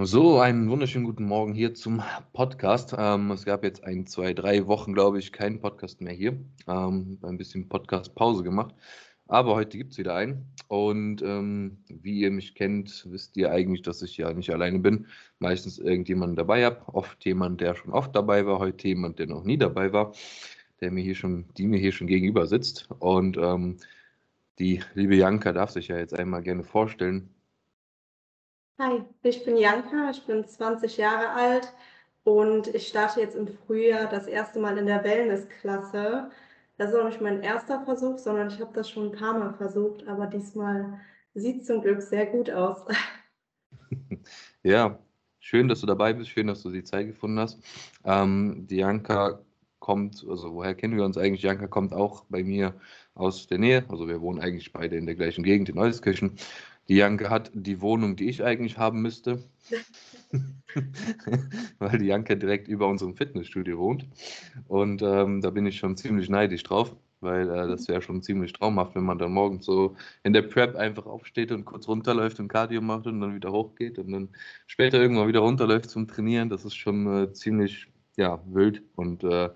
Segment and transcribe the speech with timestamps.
[0.00, 2.94] So, einen wunderschönen guten Morgen hier zum Podcast.
[2.96, 6.38] Ähm, es gab jetzt ein, zwei, drei Wochen, glaube ich, keinen Podcast mehr hier.
[6.68, 8.76] Ähm, ein bisschen Podcast-Pause gemacht.
[9.26, 10.46] Aber heute gibt es wieder einen.
[10.68, 15.08] Und ähm, wie ihr mich kennt, wisst ihr eigentlich, dass ich ja nicht alleine bin.
[15.40, 16.80] Meistens irgendjemanden dabei habe.
[16.94, 20.12] Oft jemand, der schon oft dabei war, heute jemand, der noch nie dabei war,
[20.80, 22.88] der mir hier schon, die mir hier schon gegenüber sitzt.
[23.00, 23.78] Und ähm,
[24.60, 27.30] die liebe Janka darf sich ja jetzt einmal gerne vorstellen,
[28.80, 31.72] Hi, ich bin Janka, ich bin 20 Jahre alt
[32.22, 36.30] und ich starte jetzt im Frühjahr das erste Mal in der Wellnessklasse.
[36.76, 39.52] Das ist auch nicht mein erster Versuch, sondern ich habe das schon ein paar Mal
[39.54, 41.00] versucht, aber diesmal
[41.34, 42.84] sieht es zum Glück sehr gut aus.
[44.62, 44.98] Ja,
[45.40, 47.58] schön, dass du dabei bist, schön, dass du die Zeit gefunden hast.
[48.04, 49.40] Ähm, die Janka
[49.80, 51.42] kommt, also woher kennen wir uns eigentlich?
[51.42, 52.74] Janka kommt auch bei mir
[53.14, 56.36] aus der Nähe, also wir wohnen eigentlich beide in der gleichen Gegend in Euskirchen.
[56.88, 59.44] Die Janke hat die Wohnung, die ich eigentlich haben müsste,
[61.78, 64.06] weil die Janke direkt über unserem Fitnessstudio wohnt.
[64.68, 68.54] Und ähm, da bin ich schon ziemlich neidisch drauf, weil äh, das wäre schon ziemlich
[68.54, 72.48] traumhaft, wenn man dann morgens so in der Prep einfach aufsteht und kurz runterläuft und
[72.48, 74.30] Cardio macht und dann wieder hochgeht und dann
[74.66, 76.48] später irgendwann wieder runterläuft zum Trainieren.
[76.48, 78.82] Das ist schon äh, ziemlich ja, wild.
[78.96, 79.50] Und äh,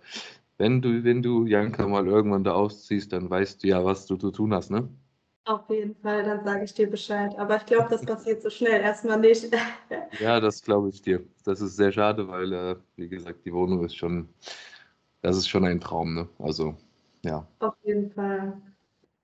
[0.59, 4.17] wenn du, wenn du, Janka, mal irgendwann da ausziehst, dann weißt du ja, was du
[4.17, 4.89] zu tun hast, ne?
[5.45, 7.37] Auf jeden Fall, dann sage ich dir Bescheid.
[7.37, 9.51] Aber ich glaube, das passiert so schnell erstmal nicht.
[10.21, 11.25] ja, das glaube ich dir.
[11.45, 14.29] Das ist sehr schade, weil, äh, wie gesagt, die Wohnung ist schon,
[15.20, 16.29] das ist schon ein Traum, ne?
[16.39, 16.77] Also,
[17.25, 17.45] ja.
[17.59, 18.61] Auf jeden Fall.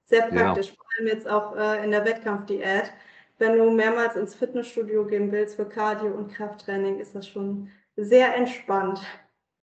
[0.06, 0.74] Sehr praktisch, ja.
[0.74, 2.92] vor allem jetzt auch äh, in der Wettkampfdiät.
[3.39, 8.34] Wenn du mehrmals ins Fitnessstudio gehen willst für Cardio und Krafttraining, ist das schon sehr
[8.34, 9.00] entspannt.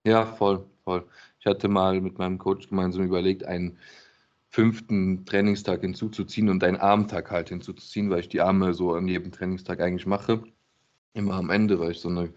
[0.07, 1.05] Ja, voll, voll.
[1.41, 3.79] Ich hatte mal mit meinem Coach gemeinsam überlegt, einen
[4.55, 9.33] fünften Trainingstag hinzuzuziehen und einen Armtag halt hinzuzuziehen, weil ich die Arme so an jedem
[9.33, 10.45] Trainingstag eigentlich mache.
[11.13, 12.33] Immer am Ende, weil ich so eine,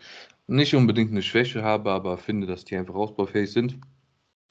[0.48, 3.78] nicht unbedingt eine Schwäche habe, aber finde, dass die einfach ausbaufähig sind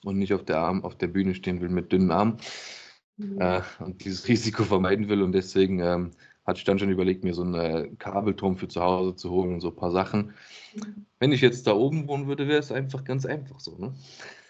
[0.05, 2.37] und nicht auf der Arm, auf der Bühne stehen will mit dünnen Armen
[3.17, 3.41] mhm.
[3.41, 6.13] äh, und dieses Risiko vermeiden will und deswegen ähm,
[6.47, 9.61] hatte ich dann schon überlegt, mir so einen Kabelturm für zu Hause zu holen und
[9.61, 10.35] so ein paar Sachen.
[10.77, 11.07] Mhm.
[11.19, 13.93] Wenn ich jetzt da oben wohnen würde, wäre es einfach ganz einfach so, ne?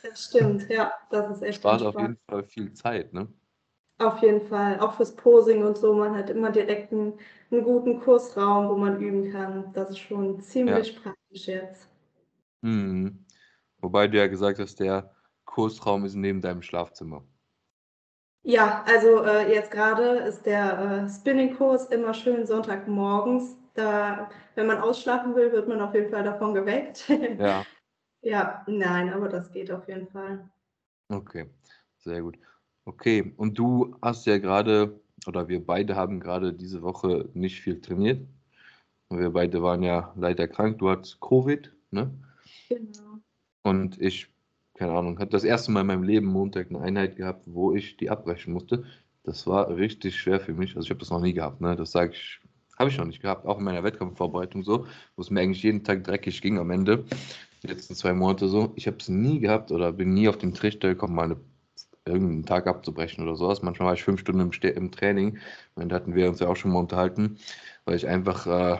[0.08, 3.28] Das stimmt, ja, das ist echt Spart auf jeden Fall viel Zeit, ne?
[3.98, 5.94] Auf jeden Fall, auch fürs Posing und so.
[5.94, 7.14] Man hat immer direkt einen,
[7.50, 9.72] einen guten Kursraum, wo man üben kann.
[9.72, 11.00] Das ist schon ziemlich ja.
[11.00, 11.88] praktisch jetzt.
[12.60, 13.24] Mhm.
[13.78, 15.14] Wobei du ja gesagt hast, der
[15.46, 17.24] Kursraum ist neben deinem Schlafzimmer.
[18.42, 23.56] Ja, also äh, jetzt gerade ist der äh, Spinning-Kurs immer schön Sonntagmorgens.
[23.74, 27.08] Da, wenn man ausschlafen will, wird man auf jeden Fall davon geweckt.
[27.38, 27.64] Ja.
[28.22, 30.48] Ja, nein, aber das geht auf jeden Fall.
[31.08, 31.46] Okay,
[31.98, 32.38] sehr gut.
[32.84, 37.80] Okay, und du hast ja gerade, oder wir beide haben gerade diese Woche nicht viel
[37.80, 38.26] trainiert.
[39.10, 40.78] Wir beide waren ja leider krank.
[40.78, 42.10] Du hattest Covid, ne?
[42.68, 43.20] Genau.
[43.62, 44.28] Und ich,
[44.74, 47.96] keine Ahnung, hatte das erste Mal in meinem Leben Montag eine Einheit gehabt, wo ich
[47.96, 48.84] die abbrechen musste.
[49.22, 50.76] Das war richtig schwer für mich.
[50.76, 51.76] Also ich habe das noch nie gehabt, ne?
[51.76, 52.40] Das sage ich,
[52.78, 55.82] habe ich noch nicht gehabt, auch in meiner Wettkampfvorbereitung so, wo es mir eigentlich jeden
[55.82, 57.04] Tag dreckig ging am Ende
[57.66, 58.72] letzten zwei Monate so.
[58.76, 61.36] Ich habe es nie gehabt oder bin nie auf den Trichter gekommen, mal eine,
[62.04, 63.62] irgendeinen Tag abzubrechen oder sowas.
[63.62, 65.38] Manchmal war ich fünf Stunden im, im Training
[65.74, 67.38] und da hatten wir uns ja auch schon mal unterhalten,
[67.84, 68.78] weil ich einfach äh,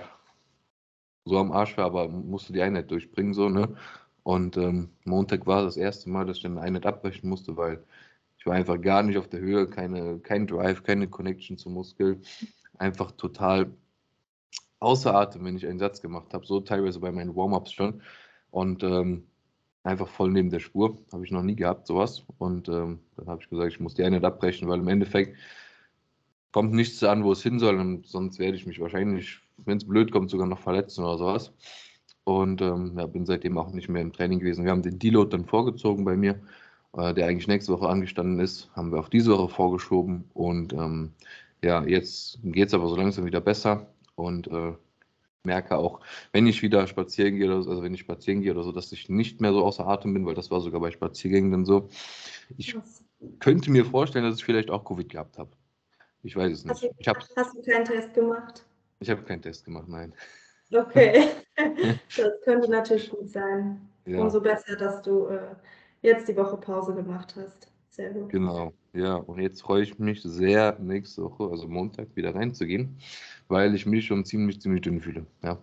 [1.24, 3.76] so am Arsch war, aber musste die Einheit durchbringen, so, ne?
[4.22, 7.84] Und ähm, Montag war das erste Mal, dass ich eine Einheit abbrechen musste, weil
[8.38, 12.20] ich war einfach gar nicht auf der Höhe, keine, kein Drive, keine Connection zum Muskel.
[12.78, 13.70] Einfach total
[14.80, 18.02] außer Atem, wenn ich einen Satz gemacht habe, so teilweise bei meinen Warm-ups schon
[18.56, 19.24] und ähm,
[19.82, 20.96] einfach voll neben der Spur.
[21.12, 22.24] Habe ich noch nie gehabt, sowas.
[22.38, 25.36] Und ähm, dann habe ich gesagt, ich muss die eine abbrechen, weil im Endeffekt
[26.52, 29.86] kommt nichts an, wo es hin soll und sonst werde ich mich wahrscheinlich, wenn es
[29.86, 31.52] blöd kommt, sogar noch verletzen oder sowas.
[32.24, 34.64] Und ähm, ja, bin seitdem auch nicht mehr im Training gewesen.
[34.64, 36.40] Wir haben den Deload dann vorgezogen bei mir,
[36.94, 41.12] äh, der eigentlich nächste Woche angestanden ist, haben wir auf diese Woche vorgeschoben und ähm,
[41.62, 44.72] ja, jetzt geht es aber so langsam wieder besser und äh,
[45.46, 46.00] merke auch,
[46.32, 49.40] wenn ich wieder spazieren gehe, also wenn ich spazieren gehe oder so, dass ich nicht
[49.40, 51.88] mehr so außer Atem bin, weil das war sogar bei Spaziergängen dann so.
[52.58, 52.76] Ich
[53.40, 55.50] könnte mir vorstellen, dass ich vielleicht auch Covid gehabt habe.
[56.22, 56.74] Ich weiß es nicht.
[56.74, 58.66] Hast, ich hab, hast du keinen Test gemacht?
[59.00, 60.12] Ich habe keinen Test gemacht, nein.
[60.72, 63.88] Okay, das könnte natürlich gut sein.
[64.04, 64.20] Ja.
[64.20, 65.54] Umso besser, dass du äh,
[66.02, 67.70] jetzt die Woche Pause gemacht hast.
[67.88, 68.30] Sehr gut.
[68.30, 69.14] Genau, ja.
[69.14, 72.98] Und jetzt freue ich mich sehr, nächste Woche, also Montag, wieder reinzugehen
[73.48, 75.26] weil ich mich schon ziemlich, ziemlich dünn fühle.
[75.42, 75.58] Ja,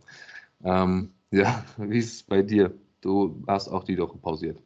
[0.64, 2.74] ähm, ja wie ist es bei dir?
[3.02, 4.60] Du hast auch die Woche pausiert.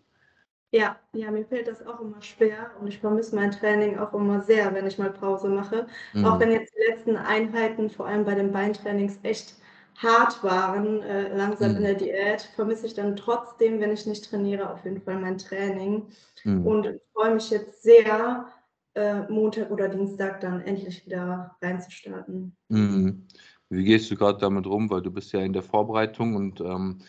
[0.72, 4.42] Ja, ja, mir fällt das auch immer schwer und ich vermisse mein Training auch immer
[4.42, 5.88] sehr, wenn ich mal Pause mache.
[6.14, 6.24] Mhm.
[6.25, 9.56] Auch wenn jetzt die letzten Einheiten, vor allem bei den Beintrainings, echt
[9.96, 11.78] hart waren, äh, langsam Mhm.
[11.78, 15.38] in der Diät, vermisse ich dann trotzdem, wenn ich nicht trainiere, auf jeden Fall mein
[15.38, 16.08] Training.
[16.46, 16.64] Mhm.
[16.64, 18.48] Und freue mich jetzt sehr,
[18.97, 22.55] äh, Montag oder Dienstag dann endlich wieder reinzustarten.
[22.69, 23.27] Mhm.
[23.69, 24.89] Wie gehst du gerade damit rum?
[24.89, 26.99] Weil du bist ja in der Vorbereitung und ähm,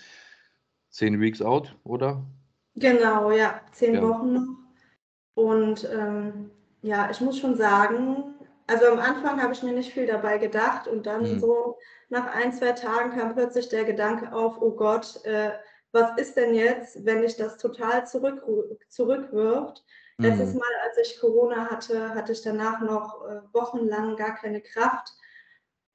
[0.90, 2.24] zehn Weeks out, oder?
[2.74, 4.02] Genau, ja, zehn Ja.
[4.02, 4.48] Wochen noch.
[5.34, 6.50] Und ähm,
[6.82, 8.34] ja, ich muss schon sagen,
[8.66, 11.38] also am Anfang habe ich mir nicht viel dabei gedacht und dann Mhm.
[11.40, 15.52] so nach ein, zwei Tagen kam plötzlich der Gedanke auf, oh Gott, äh,
[15.92, 18.42] was ist denn jetzt, wenn dich das total zurück,
[18.88, 19.84] zurückwirft?
[20.20, 20.58] Letztes Mhm.
[20.58, 25.12] Mal, als ich Corona hatte, hatte ich danach noch äh, wochenlang gar keine Kraft.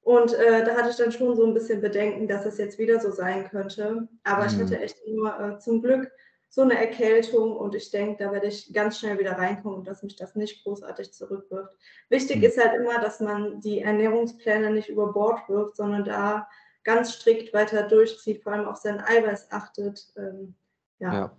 [0.00, 3.00] Und äh, da hatte ich dann schon so ein bisschen Bedenken, dass es jetzt wieder
[3.00, 4.08] so sein könnte.
[4.24, 4.62] Aber ich Mhm.
[4.62, 6.10] hatte echt nur äh, zum Glück
[6.48, 10.02] so eine Erkältung und ich denke, da werde ich ganz schnell wieder reinkommen und dass
[10.02, 11.76] mich das nicht großartig zurückwirft.
[12.10, 12.42] Wichtig Mhm.
[12.44, 16.48] ist halt immer, dass man die Ernährungspläne nicht über Bord wirft, sondern da
[16.84, 20.12] ganz strikt weiter durchzieht, vor allem auf sein Eiweiß achtet.
[20.16, 20.54] Ähm,
[21.00, 21.12] ja.
[21.12, 21.36] Ja.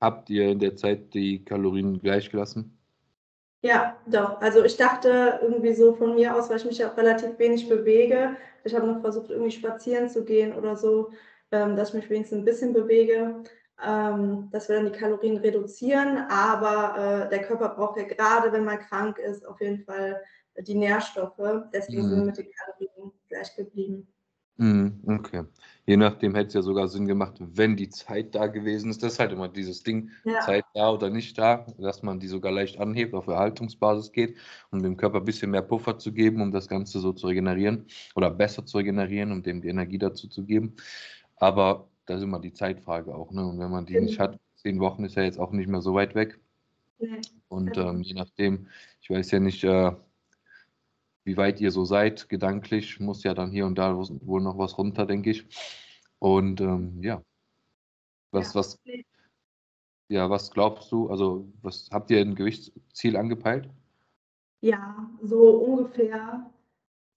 [0.00, 2.76] Habt ihr in der Zeit die Kalorien gleich gelassen?
[3.62, 4.40] Ja, doch.
[4.40, 8.36] Also ich dachte irgendwie so von mir aus, weil ich mich ja relativ wenig bewege.
[8.64, 11.10] Ich habe noch versucht, irgendwie spazieren zu gehen oder so,
[11.52, 13.42] ähm, dass ich mich wenigstens ein bisschen bewege,
[13.86, 16.24] ähm, dass wir dann die Kalorien reduzieren.
[16.30, 20.22] Aber äh, der Körper braucht ja gerade, wenn man krank ist, auf jeden Fall
[20.58, 21.36] die Nährstoffe.
[21.74, 22.26] Deswegen sind wir Mhm.
[22.26, 24.06] mit den Kalorien gleich geblieben.
[24.56, 25.44] Mhm, Okay.
[25.90, 29.02] Je nachdem hätte es ja sogar Sinn gemacht, wenn die Zeit da gewesen ist.
[29.02, 32.28] Das ist halt immer dieses Ding, Ja, Zeit da oder nicht da, dass man die
[32.28, 34.36] sogar leicht anhebt, auf Erhaltungsbasis geht,
[34.70, 37.86] um dem Körper ein bisschen mehr Puffer zu geben, um das Ganze so zu regenerieren
[38.14, 40.76] oder besser zu regenerieren, um dem die Energie dazu zu geben.
[41.34, 43.32] Aber da ist immer die Zeitfrage auch.
[43.32, 43.44] Ne?
[43.44, 44.34] Und wenn man die nicht genau.
[44.34, 46.38] hat, zehn Wochen ist ja jetzt auch nicht mehr so weit weg.
[47.00, 48.68] Nee, Und ähm, je nachdem,
[49.02, 49.90] ich weiß ja nicht, äh,
[51.24, 54.78] wie weit ihr so seid, gedanklich, muss ja dann hier und da wohl noch was
[54.78, 55.46] runter, denke ich.
[56.18, 57.22] Und ähm, ja,
[58.30, 58.78] was, was,
[60.08, 61.08] ja, was glaubst du?
[61.08, 63.68] Also, was habt ihr ein Gewichtsziel angepeilt?
[64.60, 66.50] Ja, so ungefähr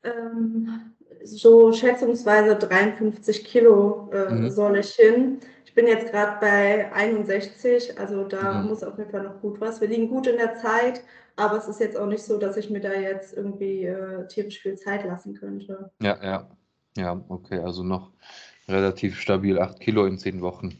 [0.03, 4.49] ähm, so schätzungsweise 53 Kilo äh, Mhm.
[4.49, 5.39] soll ich hin.
[5.73, 8.67] Ich bin jetzt gerade bei 61, also da Mhm.
[8.69, 9.81] muss auf jeden Fall noch gut was.
[9.81, 11.01] Wir liegen gut in der Zeit,
[11.35, 14.59] aber es ist jetzt auch nicht so, dass ich mir da jetzt irgendwie äh, tierisch
[14.61, 15.89] viel Zeit lassen könnte.
[15.99, 16.47] Ja, ja.
[16.95, 18.11] Ja, okay, also noch
[18.67, 20.77] relativ stabil, 8 Kilo in 10 Wochen.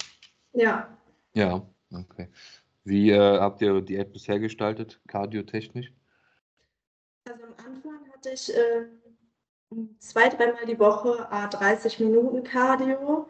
[0.53, 0.95] Ja,
[1.33, 2.29] Ja, okay.
[2.83, 5.91] Wie äh, habt ihr eure Diät bisher gestaltet, kardiotechnisch?
[7.27, 8.85] also am Anfang hatte ich äh,
[9.97, 13.27] zwei, dreimal die Woche a 30 Minuten Cardio.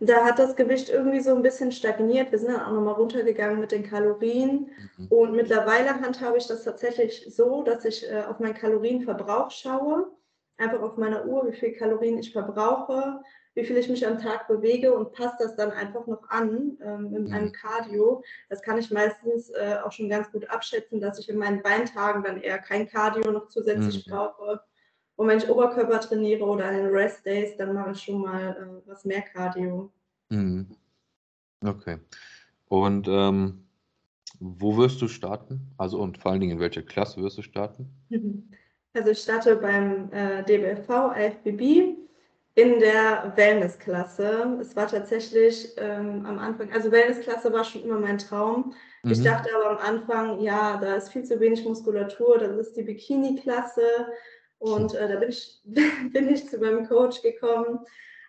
[0.00, 2.30] Da hat das Gewicht irgendwie so ein bisschen stagniert.
[2.30, 4.70] Wir sind dann auch nochmal runtergegangen mit den Kalorien.
[4.96, 5.06] Mhm.
[5.08, 10.10] Und mittlerweile handhabe ich das tatsächlich so, dass ich äh, auf meinen Kalorienverbrauch schaue.
[10.56, 13.20] Einfach auf meiner Uhr, wie viel Kalorien ich verbrauche,
[13.54, 17.12] wie viel ich mich am Tag bewege und passe das dann einfach noch an ähm,
[17.16, 17.30] in Mhm.
[17.30, 18.22] meinem Cardio.
[18.48, 22.22] Das kann ich meistens äh, auch schon ganz gut abschätzen, dass ich in meinen Beintagen
[22.22, 24.10] dann eher kein Cardio noch zusätzlich Mhm.
[24.12, 24.60] brauche.
[25.18, 28.50] Und wenn ich Oberkörper trainiere oder an den Rest Days, dann mache ich schon mal
[28.84, 29.90] äh, was mehr Cardio.
[30.28, 30.68] Mhm.
[31.64, 31.98] Okay.
[32.68, 33.64] Und ähm,
[34.38, 35.72] wo wirst du starten?
[35.76, 37.88] Also und vor allen Dingen in welcher Klasse wirst du starten?
[38.94, 41.94] Also ich starte beim äh, DBFV IFBB
[42.54, 44.58] in der Wellnessklasse.
[44.60, 48.74] Es war tatsächlich ähm, am Anfang, also Wellnessklasse war schon immer mein Traum.
[49.04, 49.24] Ich Mhm.
[49.24, 53.82] dachte aber am Anfang, ja, da ist viel zu wenig Muskulatur, das ist die Bikini-Klasse.
[54.58, 55.60] Und äh, da bin ich,
[56.12, 57.80] bin ich zu meinem Coach gekommen.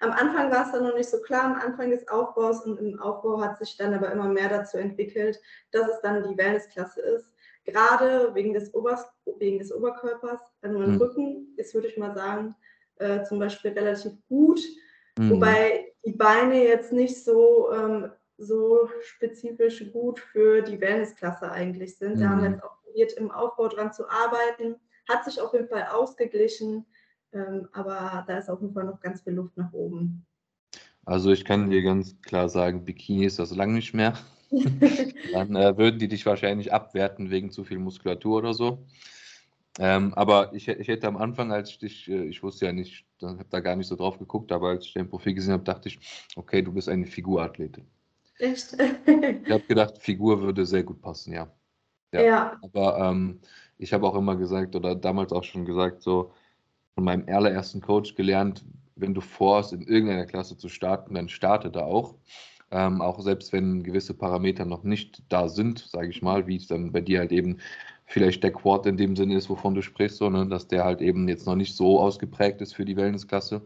[0.01, 2.99] Am Anfang war es dann noch nicht so klar, am Anfang des Aufbaus und im
[3.01, 5.37] Aufbau hat sich dann aber immer mehr dazu entwickelt,
[5.71, 7.33] dass es dann die Wellnessklasse ist.
[7.65, 9.05] Gerade wegen des, Obers,
[9.39, 11.01] wegen des Oberkörpers, also mein Mhm.
[11.01, 12.55] Rücken ist, würde ich mal sagen,
[12.95, 14.61] äh, zum Beispiel relativ gut.
[15.17, 15.31] Mhm.
[15.31, 22.21] Wobei die Beine jetzt nicht so, ähm, so spezifisch gut für die Wellnessklasse eigentlich sind.
[22.21, 22.55] Da haben wir Mhm.
[22.55, 24.79] jetzt auch probiert, im Aufbau dran zu arbeiten.
[25.09, 26.85] Hat sich auf jeden Fall ausgeglichen,
[27.33, 30.25] ähm, aber da ist auf jeden Fall noch ganz viel Luft nach oben.
[31.03, 34.13] Also ich kann dir ganz klar sagen, Bikini ist das lang nicht mehr.
[35.33, 38.85] Dann äh, würden die dich wahrscheinlich abwerten wegen zu viel Muskulatur oder so.
[39.79, 43.05] Ähm, aber ich, ich hätte am Anfang, als ich dich, äh, ich wusste ja nicht,
[43.23, 45.89] habe da gar nicht so drauf geguckt, aber als ich dein Profil gesehen habe, dachte
[45.89, 45.99] ich,
[46.35, 47.87] okay, du bist eine Figurathletin.
[48.37, 48.73] Echt?
[48.73, 51.51] Ich habe gedacht, Figur würde sehr gut passen, ja.
[52.11, 52.21] Ja.
[52.21, 52.57] ja.
[52.61, 53.39] Aber ähm,
[53.79, 56.33] ich habe auch immer gesagt oder damals auch schon gesagt, so
[56.93, 61.71] von meinem allerersten Coach gelernt, wenn du vorhast, in irgendeiner Klasse zu starten, dann starte
[61.71, 62.15] da auch.
[62.71, 66.67] Ähm, auch selbst wenn gewisse Parameter noch nicht da sind, sage ich mal, wie es
[66.67, 67.57] dann bei dir halt eben
[68.05, 71.01] vielleicht der Quad in dem Sinne ist, wovon du sprichst, so, ne, dass der halt
[71.01, 73.61] eben jetzt noch nicht so ausgeprägt ist für die Wellnessklasse.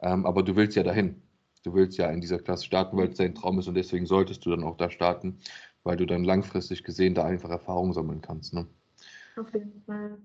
[0.00, 1.22] Ähm, aber du willst ja dahin.
[1.62, 4.44] Du willst ja in dieser Klasse starten, weil es dein Traum ist und deswegen solltest
[4.46, 5.38] du dann auch da starten,
[5.84, 8.54] weil du dann langfristig gesehen da einfach Erfahrung sammeln kannst.
[8.54, 8.66] Ne?
[9.36, 10.18] Auf jeden Fall.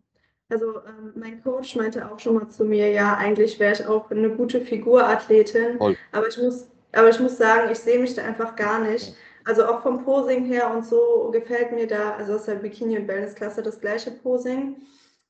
[0.49, 4.11] Also ähm, mein Coach meinte auch schon mal zu mir, ja, eigentlich wäre ich auch
[4.11, 5.79] eine gute Figurathletin,
[6.11, 9.15] aber ich muss, aber ich muss sagen, ich sehe mich da einfach gar nicht.
[9.45, 13.07] Also auch vom Posing her und so gefällt mir da, also aus der Bikini- und
[13.07, 14.75] Wellness-Klasse das gleiche Posing.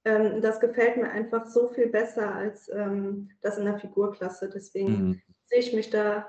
[0.03, 4.49] Ähm, das gefällt mir einfach so viel besser als ähm, das in der Figurklasse.
[4.49, 5.21] Deswegen mhm.
[5.45, 6.27] sehe ich mich da,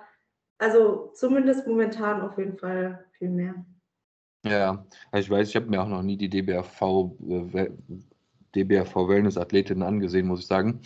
[0.58, 3.54] also zumindest momentan auf jeden Fall viel mehr.
[4.44, 7.70] Ja, also ich weiß, ich habe mir auch noch nie die DBRV, äh,
[8.54, 10.80] DBRV Wellness Athletinnen angesehen, muss ich sagen.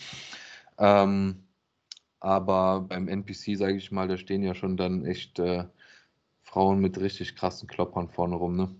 [0.78, 1.42] Ähm,
[2.20, 5.64] aber beim NPC, sage ich mal, da stehen ja schon dann echt äh,
[6.42, 8.74] Frauen mit richtig krassen Kloppern vorne rum, ne?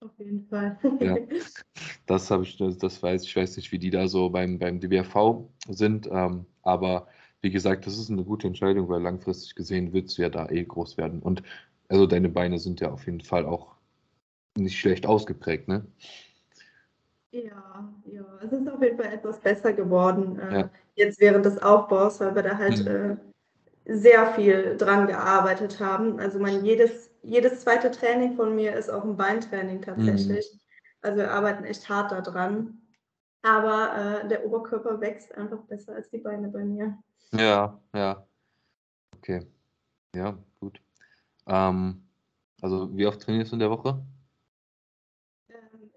[0.00, 0.78] Auf jeden Fall.
[1.00, 1.16] ja,
[2.06, 4.80] das habe ich, das, das, weiß ich, weiß nicht, wie die da so beim, beim
[4.80, 7.08] DBRV sind, ähm, aber
[7.40, 10.64] wie gesagt, das ist eine gute Entscheidung, weil langfristig gesehen willst du ja da eh
[10.64, 11.20] groß werden.
[11.20, 11.42] Und
[11.88, 13.77] also deine Beine sind ja auf jeden Fall auch
[14.56, 15.86] nicht schlecht ausgeprägt, ne?
[17.30, 20.70] Ja, ja, es ist auf jeden Fall etwas besser geworden, äh, ja.
[20.94, 23.20] jetzt während des Aufbaus, weil wir da halt mhm.
[23.86, 26.18] äh, sehr viel dran gearbeitet haben.
[26.20, 30.50] Also mein jedes, jedes zweite Training von mir ist auch ein Beintraining tatsächlich.
[30.52, 30.60] Mhm.
[31.02, 32.80] Also wir arbeiten echt hart daran.
[33.42, 36.98] Aber äh, der Oberkörper wächst einfach besser als die Beine bei mir.
[37.32, 38.26] Ja, ja.
[39.16, 39.46] Okay.
[40.14, 40.80] Ja, gut.
[41.46, 42.02] Ähm,
[42.60, 44.02] also wie oft trainierst du in der Woche?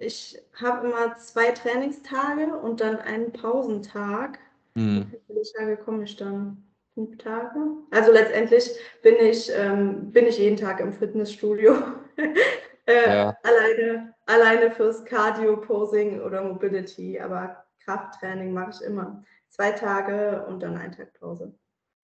[0.01, 4.39] Ich habe immer zwei Trainingstage und dann einen Pausentag.
[4.73, 5.11] Mhm.
[5.11, 6.63] Wie viele Tage komme ich dann?
[6.95, 7.59] Fünf Tage?
[7.91, 8.69] Also letztendlich
[9.03, 11.75] bin ich, ähm, bin ich jeden Tag im Fitnessstudio.
[12.85, 13.37] äh, ja.
[13.43, 19.23] alleine, alleine fürs Cardio, Posing oder Mobility, aber Krafttraining mache ich immer.
[19.49, 21.53] Zwei Tage und dann einen Tag Pause.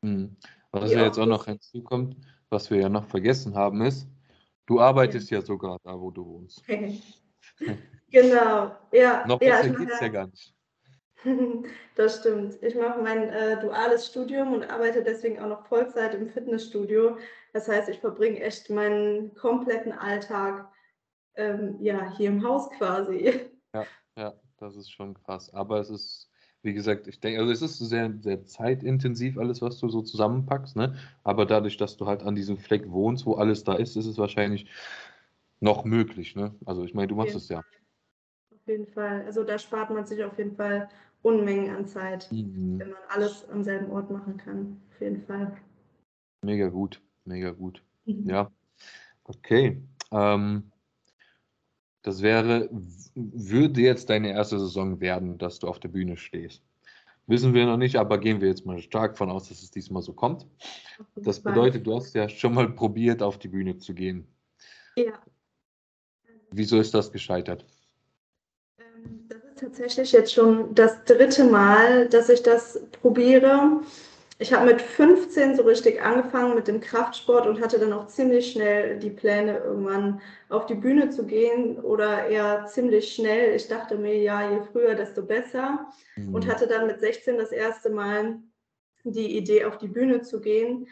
[0.03, 0.37] Mhm.
[0.71, 2.15] Was ja jetzt auch noch hinzukommt,
[2.49, 4.07] was wir ja noch vergessen haben, ist,
[4.67, 6.63] du arbeitest ja, ja sogar da, wo du wohnst.
[8.09, 9.25] Genau, ja.
[9.27, 10.53] Noch ja, besser geht es ja gar nicht.
[11.95, 12.61] Das stimmt.
[12.61, 17.17] Ich mache mein äh, duales Studium und arbeite deswegen auch noch Vollzeit im Fitnessstudio.
[17.53, 20.69] Das heißt, ich verbringe echt meinen kompletten Alltag
[21.35, 23.33] ähm, ja, hier im Haus quasi.
[23.73, 23.85] Ja,
[24.15, 25.53] ja, das ist schon krass.
[25.53, 26.29] Aber es ist,
[26.61, 30.75] wie gesagt, ich denke, also es ist sehr, sehr zeitintensiv, alles, was du so zusammenpackst,
[30.75, 30.95] ne?
[31.23, 34.17] Aber dadurch, dass du halt an diesem Fleck wohnst, wo alles da ist, ist es
[34.17, 34.67] wahrscheinlich
[35.59, 36.55] noch möglich, ne?
[36.65, 37.59] Also ich meine, du machst es ja.
[37.59, 39.25] Auf jeden Fall.
[39.25, 40.89] Also da spart man sich auf jeden Fall
[41.21, 42.79] Unmengen an Zeit, mhm.
[42.79, 44.81] wenn man alles am selben Ort machen kann.
[44.91, 45.57] Auf jeden Fall.
[46.41, 47.83] Mega gut, mega gut.
[48.05, 48.29] Mhm.
[48.29, 48.51] Ja.
[49.23, 49.81] Okay.
[50.11, 50.71] Ähm,
[52.03, 52.69] das wäre,
[53.15, 56.63] würde jetzt deine erste Saison werden, dass du auf der Bühne stehst.
[57.25, 60.01] Wissen wir noch nicht, aber gehen wir jetzt mal stark von aus, dass es diesmal
[60.01, 60.47] so kommt.
[61.17, 64.25] Das bedeutet, du hast ja schon mal probiert, auf die Bühne zu gehen.
[64.95, 65.19] Ja.
[66.51, 67.65] Wieso ist das gescheitert?
[68.79, 73.81] Ähm, das ist tatsächlich jetzt schon das dritte Mal, dass ich das probiere.
[74.39, 78.51] Ich habe mit 15 so richtig angefangen mit dem Kraftsport und hatte dann auch ziemlich
[78.51, 83.55] schnell die Pläne, irgendwann auf die Bühne zu gehen oder eher ziemlich schnell.
[83.55, 85.87] Ich dachte mir, ja, je früher, desto besser.
[86.15, 86.35] Mhm.
[86.35, 88.39] Und hatte dann mit 16 das erste Mal
[89.03, 90.87] die Idee, auf die Bühne zu gehen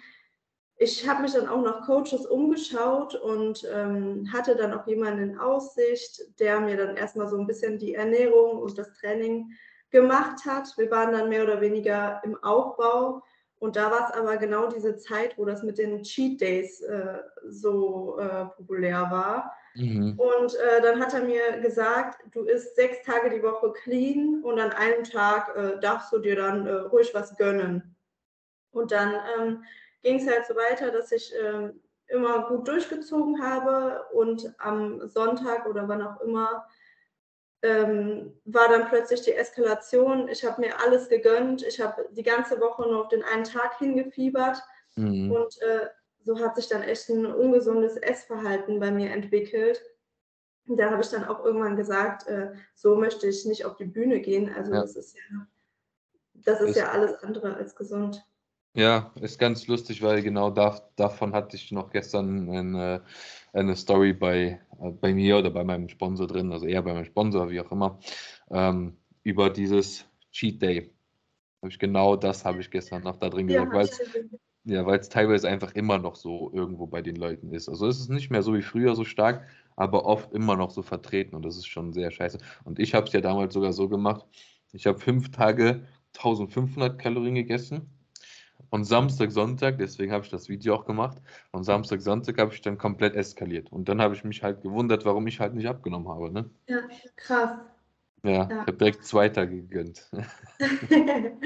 [0.77, 5.39] ich habe mich dann auch nach Coaches umgeschaut und ähm, hatte dann auch jemanden in
[5.39, 9.51] Aussicht, der mir dann erstmal so ein bisschen die Ernährung und das Training
[9.89, 10.77] gemacht hat.
[10.77, 13.24] Wir waren dann mehr oder weniger im Aufbau
[13.60, 17.20] und da war es aber genau diese Zeit, wo das mit den Cheat Days äh,
[17.48, 19.55] so äh, populär war.
[19.75, 20.20] Mhm.
[20.20, 24.60] Und äh, dann hat er mir gesagt, du isst sechs Tage die Woche clean und
[24.60, 27.96] an einem Tag äh, darfst du dir dann äh, ruhig was gönnen.
[28.72, 29.63] Und dann ähm,
[30.05, 31.71] ging es halt so weiter, dass ich äh,
[32.07, 36.65] immer gut durchgezogen habe und am Sonntag oder wann auch immer
[37.63, 40.29] ähm, war dann plötzlich die Eskalation.
[40.29, 41.63] Ich habe mir alles gegönnt.
[41.63, 44.62] Ich habe die ganze Woche nur auf den einen Tag hingefiebert
[44.95, 45.31] mhm.
[45.31, 45.88] und äh,
[46.21, 49.83] so hat sich dann echt ein ungesundes Essverhalten bei mir entwickelt.
[50.67, 54.19] Da habe ich dann auch irgendwann gesagt, äh, so möchte ich nicht auf die Bühne
[54.19, 54.53] gehen.
[54.53, 54.81] Also ja.
[54.81, 55.47] das ist ja,
[56.33, 58.24] das ist, ist ja alles andere als gesund.
[58.75, 63.03] Ja, ist ganz lustig, weil genau da, davon hatte ich noch gestern eine,
[63.53, 67.05] eine Story bei, äh, bei mir oder bei meinem Sponsor drin, also eher bei meinem
[67.05, 68.00] Sponsor, wie auch immer,
[68.51, 70.94] ähm, über dieses Cheat Day.
[71.62, 73.89] Habe ich genau das habe ich gestern noch da drin gesagt, weil
[74.65, 77.70] ja, weil es teilweise einfach immer noch so irgendwo bei den Leuten ist.
[77.70, 80.82] Also es ist nicht mehr so wie früher so stark, aber oft immer noch so
[80.82, 82.39] vertreten und das ist schon sehr scheiße.
[82.65, 84.25] Und ich habe es ja damals sogar so gemacht,
[84.74, 87.94] ich habe fünf Tage 1500 Kalorien gegessen
[88.69, 91.17] Und Samstag, Sonntag, deswegen habe ich das Video auch gemacht.
[91.51, 93.72] Und Samstag, Sonntag habe ich dann komplett eskaliert.
[93.72, 96.31] Und dann habe ich mich halt gewundert, warum ich halt nicht abgenommen habe.
[96.31, 96.50] Ne?
[96.67, 96.79] Ja,
[97.15, 97.51] krass.
[98.24, 98.43] Ja, Ja.
[98.43, 100.10] ich habe direkt zwei Tage gegönnt.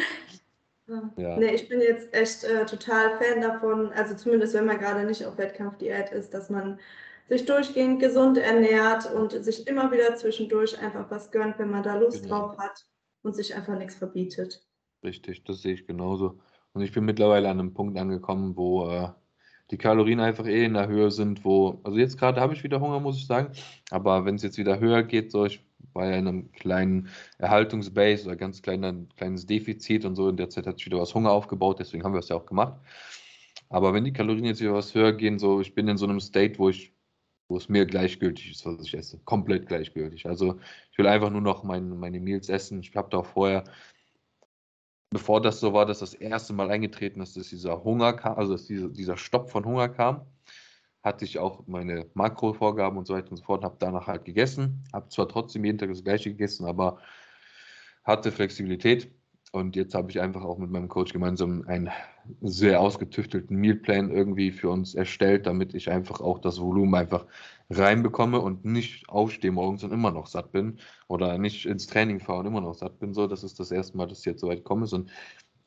[1.17, 1.37] Ja.
[1.37, 5.23] Nee, ich bin jetzt echt äh, total Fan davon, also zumindest wenn man gerade nicht
[5.23, 6.79] auf Wettkampfdiät ist, dass man
[7.27, 11.95] sich durchgehend gesund ernährt und sich immer wieder zwischendurch einfach was gönnt, wenn man da
[11.95, 12.47] Lust Genau.
[12.47, 12.87] drauf hat
[13.21, 14.65] und sich einfach nichts verbietet.
[15.03, 16.39] Richtig, das sehe ich genauso.
[16.73, 19.09] Und ich bin mittlerweile an einem Punkt angekommen, wo äh,
[19.71, 22.79] die Kalorien einfach eh in der Höhe sind, wo, also jetzt gerade habe ich wieder
[22.81, 23.51] Hunger, muss ich sagen,
[23.91, 28.61] aber wenn es jetzt wieder höher geht, so ich war einem kleinen Erhaltungsbase oder ganz
[28.61, 32.03] kleiner, kleines Defizit und so, in der Zeit hat sich wieder was Hunger aufgebaut, deswegen
[32.03, 32.79] haben wir es ja auch gemacht.
[33.69, 36.19] Aber wenn die Kalorien jetzt wieder was höher gehen, so ich bin in so einem
[36.19, 36.93] State, wo ich,
[37.47, 39.19] wo es mir gleichgültig ist, was ich esse.
[39.25, 40.25] Komplett gleichgültig.
[40.25, 40.59] Also
[40.91, 42.79] ich will einfach nur noch mein, meine Meals essen.
[42.79, 43.63] Ich habe da auch vorher
[45.09, 48.53] bevor das so war, dass das erste Mal eingetreten ist, dass dieser Hunger kam, also
[48.53, 50.25] dass dieser, dieser Stopp von Hunger kam,
[51.03, 54.83] hatte ich auch meine Makrovorgaben und so weiter und so fort, habe danach halt gegessen,
[54.93, 56.99] habe zwar trotzdem jeden Tag das gleiche gegessen, aber
[58.03, 59.11] hatte Flexibilität.
[59.51, 61.89] Und jetzt habe ich einfach auch mit meinem Coach gemeinsam einen
[62.41, 67.25] sehr ausgetüftelten Mealplan irgendwie für uns erstellt, damit ich einfach auch das Volumen einfach
[67.69, 72.39] reinbekomme und nicht aufstehe morgens und immer noch satt bin oder nicht ins Training fahre
[72.39, 73.13] und immer noch satt bin.
[73.13, 74.87] So, das ist das erste Mal, dass ich jetzt so weit komme.
[74.91, 75.11] Und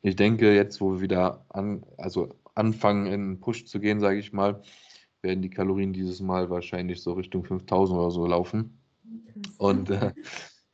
[0.03, 4.19] ich denke, jetzt, wo wir wieder an, also anfangen, in einen Push zu gehen, sage
[4.19, 4.63] ich mal,
[5.23, 8.81] werden die Kalorien dieses Mal wahrscheinlich so Richtung 5000 oder so laufen.
[9.59, 10.13] Und äh,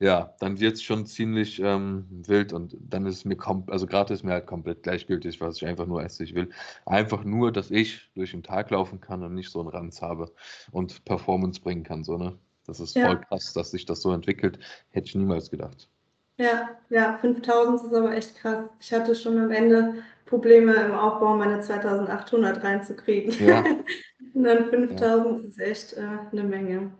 [0.00, 3.86] ja, dann wird es schon ziemlich ähm, wild und dann ist es mir komplett, also
[3.86, 6.22] gerade ist mir halt komplett gleichgültig, was ich einfach nur esse.
[6.24, 6.50] Ich will
[6.86, 10.32] einfach nur, dass ich durch den Tag laufen kann und nicht so einen Ranz habe
[10.72, 12.04] und Performance bringen kann.
[12.04, 12.38] So, ne?
[12.66, 13.06] Das ist Ja.
[13.06, 14.58] voll krass, dass sich das so entwickelt.
[14.90, 15.88] Hätte ich niemals gedacht.
[16.36, 18.66] Ja, ja, 5000 ist aber echt krass.
[18.78, 23.34] Ich hatte schon am Ende Probleme im Aufbau, meine 2800 reinzukriegen.
[23.44, 23.64] Ja.
[24.34, 26.92] Und dann 5000 ist echt äh, eine Menge.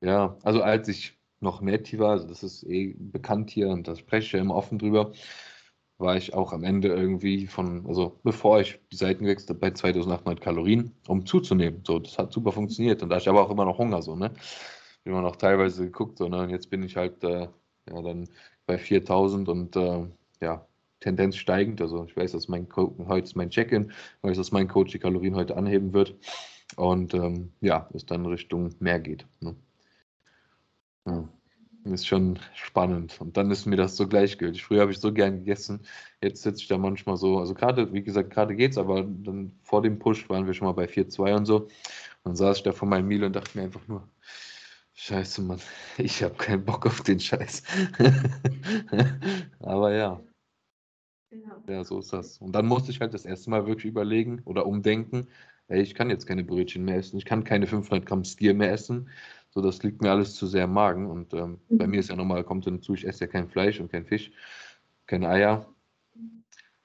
[0.00, 3.96] Ja, also als ich noch Netty war, also das ist eh bekannt hier und da
[3.96, 5.12] spreche ich ja immer offen drüber,
[5.98, 9.70] war ich auch am Ende irgendwie von, also bevor ich die Seiten gewechselt habe, bei
[9.72, 11.82] 2800 Kalorien, um zuzunehmen.
[11.86, 14.32] So, das hat super funktioniert und da ich aber auch immer noch Hunger, so, ne?
[15.04, 16.42] Immer noch teilweise geguckt, so, ne?
[16.42, 17.48] Und jetzt bin ich halt, äh,
[17.90, 18.28] ja, dann
[18.66, 20.06] bei 4000 und, äh,
[20.40, 20.66] ja,
[21.00, 21.80] Tendenz steigend.
[21.80, 24.98] Also ich weiß, dass mein Co heute ist mein Check-in, weiß, dass mein Coach die
[24.98, 26.14] Kalorien heute anheben wird
[26.76, 29.56] und, ähm, ja, es dann Richtung mehr geht, ne?
[31.06, 31.28] Ja.
[31.84, 33.20] Ist schon spannend.
[33.20, 34.62] Und dann ist mir das so gleichgültig.
[34.64, 35.80] Früher habe ich so gern gegessen.
[36.22, 39.82] Jetzt sitze ich da manchmal so, also gerade, wie gesagt, gerade geht's, aber dann vor
[39.82, 41.62] dem Push waren wir schon mal bei 4-2 und so.
[41.64, 41.70] Und
[42.24, 44.08] dann saß ich da vor meinem Meal und dachte mir einfach nur,
[44.94, 45.60] Scheiße, Mann,
[45.98, 47.62] ich habe keinen Bock auf den Scheiß.
[49.60, 50.20] aber ja,
[51.30, 51.62] Ja.
[51.66, 52.38] ja, so ist das.
[52.38, 55.28] Und dann musste ich halt das erste Mal wirklich überlegen oder umdenken,
[55.68, 58.70] ey, ich kann jetzt keine Brötchen mehr essen, ich kann keine 500 Gramm Skier mehr
[58.72, 59.08] essen.
[59.54, 61.10] So, das liegt mir alles zu sehr im Magen.
[61.10, 63.92] Und ähm, bei mir ist ja nochmal, kommt hinzu, ich esse ja kein Fleisch und
[63.92, 64.32] kein Fisch,
[65.06, 65.66] keine Eier.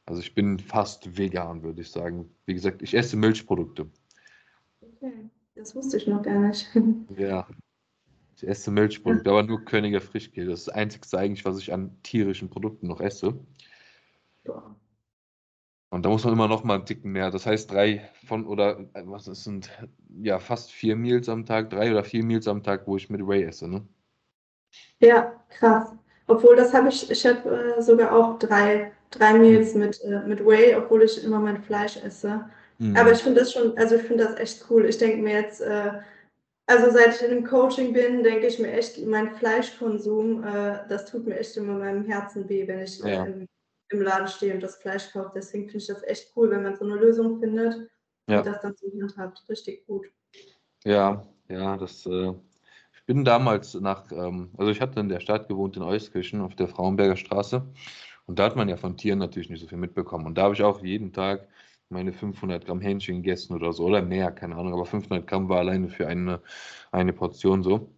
[0.05, 2.29] Also ich bin fast vegan, würde ich sagen.
[2.45, 3.89] Wie gesagt, ich esse Milchprodukte.
[4.81, 6.67] Okay, das wusste ich noch gar nicht.
[7.17, 7.47] Ja.
[8.35, 10.51] Ich esse Milchprodukte, aber nur Königer Frischkäse.
[10.51, 13.33] Das ist das Einzige eigentlich, was ich an tierischen Produkten noch esse.
[14.43, 14.75] Boah.
[15.89, 17.31] Und da muss man immer noch mal einen Ticken mehr.
[17.31, 19.69] Das heißt, drei von oder äh, was das sind
[20.21, 23.25] ja fast vier Meals am Tag, drei oder vier Meals am Tag, wo ich mit
[23.27, 23.87] Whey esse, ne?
[24.99, 25.89] Ja, krass.
[26.27, 30.45] Obwohl, das habe ich, ich habe äh, sogar auch drei, drei Meals mit, äh, mit
[30.45, 32.45] Whey, obwohl ich immer mein Fleisch esse.
[32.79, 32.95] Mhm.
[32.95, 34.85] Aber ich finde das schon, also ich finde das echt cool.
[34.85, 35.91] Ich denke mir jetzt, äh,
[36.67, 41.05] also seit ich in dem Coaching bin, denke ich mir echt, mein Fleischkonsum, äh, das
[41.05, 43.23] tut mir echt immer meinem Herzen weh, wenn ich Ja.
[43.25, 43.47] im,
[43.89, 45.31] im Laden stehe und das Fleisch kaufe.
[45.35, 47.89] Deswegen finde ich das echt cool, wenn man so eine Lösung findet
[48.27, 48.39] Ja.
[48.39, 49.43] und das dann so handhabt.
[49.49, 50.05] Richtig gut.
[50.83, 52.05] Ja, ja, das.
[52.05, 52.33] Äh,
[52.93, 56.55] ich bin damals nach, ähm, also ich hatte in der Stadt gewohnt in Euskirchen auf
[56.55, 57.65] der Frauenberger Straße
[58.25, 60.53] und da hat man ja von Tieren natürlich nicht so viel mitbekommen und da habe
[60.55, 61.47] ich auch jeden Tag
[61.89, 65.59] meine 500 Gramm Hähnchen gegessen oder so oder mehr, keine Ahnung, aber 500 Gramm war
[65.59, 66.41] alleine für eine,
[66.91, 67.93] eine Portion so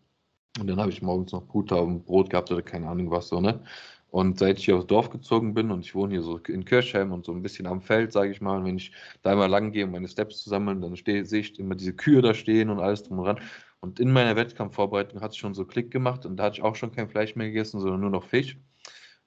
[0.60, 3.42] und dann habe ich morgens noch Puta und Brot gehabt oder keine Ahnung was so,
[3.42, 3.64] ne?
[4.12, 7.12] Und seit ich hier aufs Dorf gezogen bin und ich wohne hier so in Kirchheim
[7.12, 8.92] und so ein bisschen am Feld, sage ich mal, und wenn ich
[9.22, 12.22] da immer lang gehe, um meine Steps zu sammeln, dann sehe ich immer diese Kühe
[12.22, 13.40] da stehen und alles drum und dran.
[13.82, 16.76] Und in meiner Wettkampfvorbereitung hat es schon so Klick gemacht und da hatte ich auch
[16.76, 18.58] schon kein Fleisch mehr gegessen, sondern nur noch Fisch.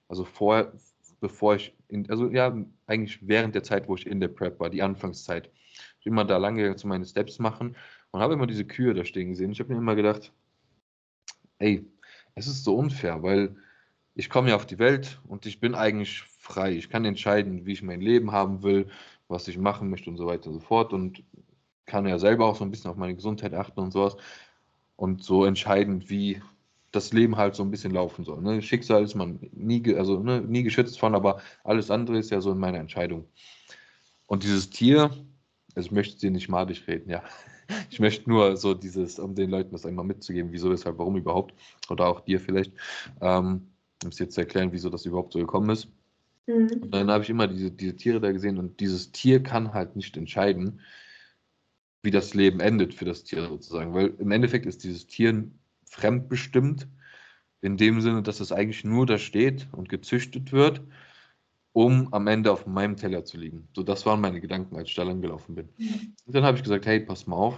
[0.09, 0.73] Also vorher,
[1.21, 2.55] bevor ich, in, also ja,
[2.87, 5.51] eigentlich während der Zeit, wo ich in der Prep war, die Anfangszeit.
[6.01, 7.77] Ich immer da lang gegangen zu meine Steps machen
[8.11, 9.53] und habe immer diese Kühe da stehen gesehen.
[9.53, 10.33] Ich habe mir immer gedacht,
[11.59, 11.87] ey,
[12.35, 13.57] es ist so unfair, weil
[14.14, 16.72] ich komme ja auf die Welt und ich bin eigentlich frei.
[16.72, 18.88] Ich kann entscheiden, wie ich mein Leben haben will.
[19.29, 21.22] was ich machen möchte und so weiter und so fort und
[21.87, 24.16] kann ja selber auch so ein bisschen auf meine Gesundheit achten und sowas
[24.96, 26.42] und so entscheiden, wie
[26.92, 28.42] das Leben halt so ein bisschen laufen soll.
[28.42, 28.62] Ne?
[28.62, 32.53] Schicksal ist man nie, also, ne, nie geschützt von, aber alles andere ist ja so
[32.53, 33.27] in meiner Entscheidung.
[34.27, 35.11] Und dieses Tier,
[35.75, 37.22] also ich möchte dir nicht madig reden, ja.
[37.90, 41.55] Ich möchte nur so dieses, um den Leuten das einmal mitzugeben, wieso, weshalb, warum überhaupt,
[41.88, 42.72] oder auch dir vielleicht,
[43.22, 43.72] ähm,
[44.05, 45.88] um es jetzt zu erklären, wieso das überhaupt so gekommen ist.
[46.47, 46.69] Mhm.
[46.83, 49.97] Und dann habe ich immer diese, diese Tiere da gesehen und dieses Tier kann halt
[49.97, 50.81] nicht entscheiden,
[52.03, 55.49] wie das Leben endet für das Tier sozusagen, weil im Endeffekt ist dieses Tier
[55.87, 56.88] fremdbestimmt,
[57.61, 60.81] in dem Sinne, dass es eigentlich nur da steht und gezüchtet wird,
[61.73, 63.69] um am Ende auf meinem Teller zu liegen.
[63.75, 65.69] So, das waren meine Gedanken, als ich da lang gelaufen bin.
[65.79, 66.15] Mhm.
[66.27, 67.57] Und dann habe ich gesagt, hey, pass mal auf,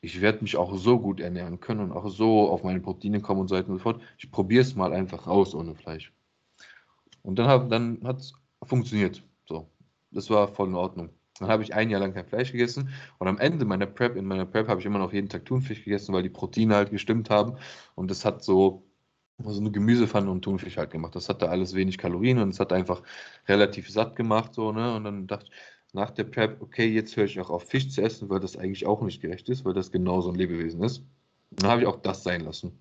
[0.00, 3.40] ich werde mich auch so gut ernähren können und auch so auf meine Proteine kommen
[3.40, 4.02] und so weiter und so fort.
[4.18, 6.12] Ich probiere es mal einfach aus ohne Fleisch.
[7.22, 8.32] Und dann, dann hat es
[8.62, 9.22] funktioniert.
[9.46, 9.70] So,
[10.10, 11.10] das war voll in Ordnung.
[11.38, 14.24] Dann habe ich ein Jahr lang kein Fleisch gegessen und am Ende meiner Prep, in
[14.24, 17.30] meiner Prep habe ich immer noch jeden Tag Thunfisch gegessen, weil die Proteine halt gestimmt
[17.30, 17.56] haben
[17.94, 18.84] und das hat so
[19.44, 21.14] so eine Gemüsepfanne und Thunfisch halt gemacht.
[21.14, 23.02] Das hatte alles wenig Kalorien und es hat einfach
[23.46, 24.94] relativ satt gemacht so, ne?
[24.96, 25.52] Und dann dachte ich
[25.92, 28.86] nach der Prep, okay, jetzt höre ich auch auf Fisch zu essen, weil das eigentlich
[28.86, 30.98] auch nicht gerecht ist, weil das genauso ein Lebewesen ist.
[31.50, 32.78] Und dann habe ich auch das sein lassen.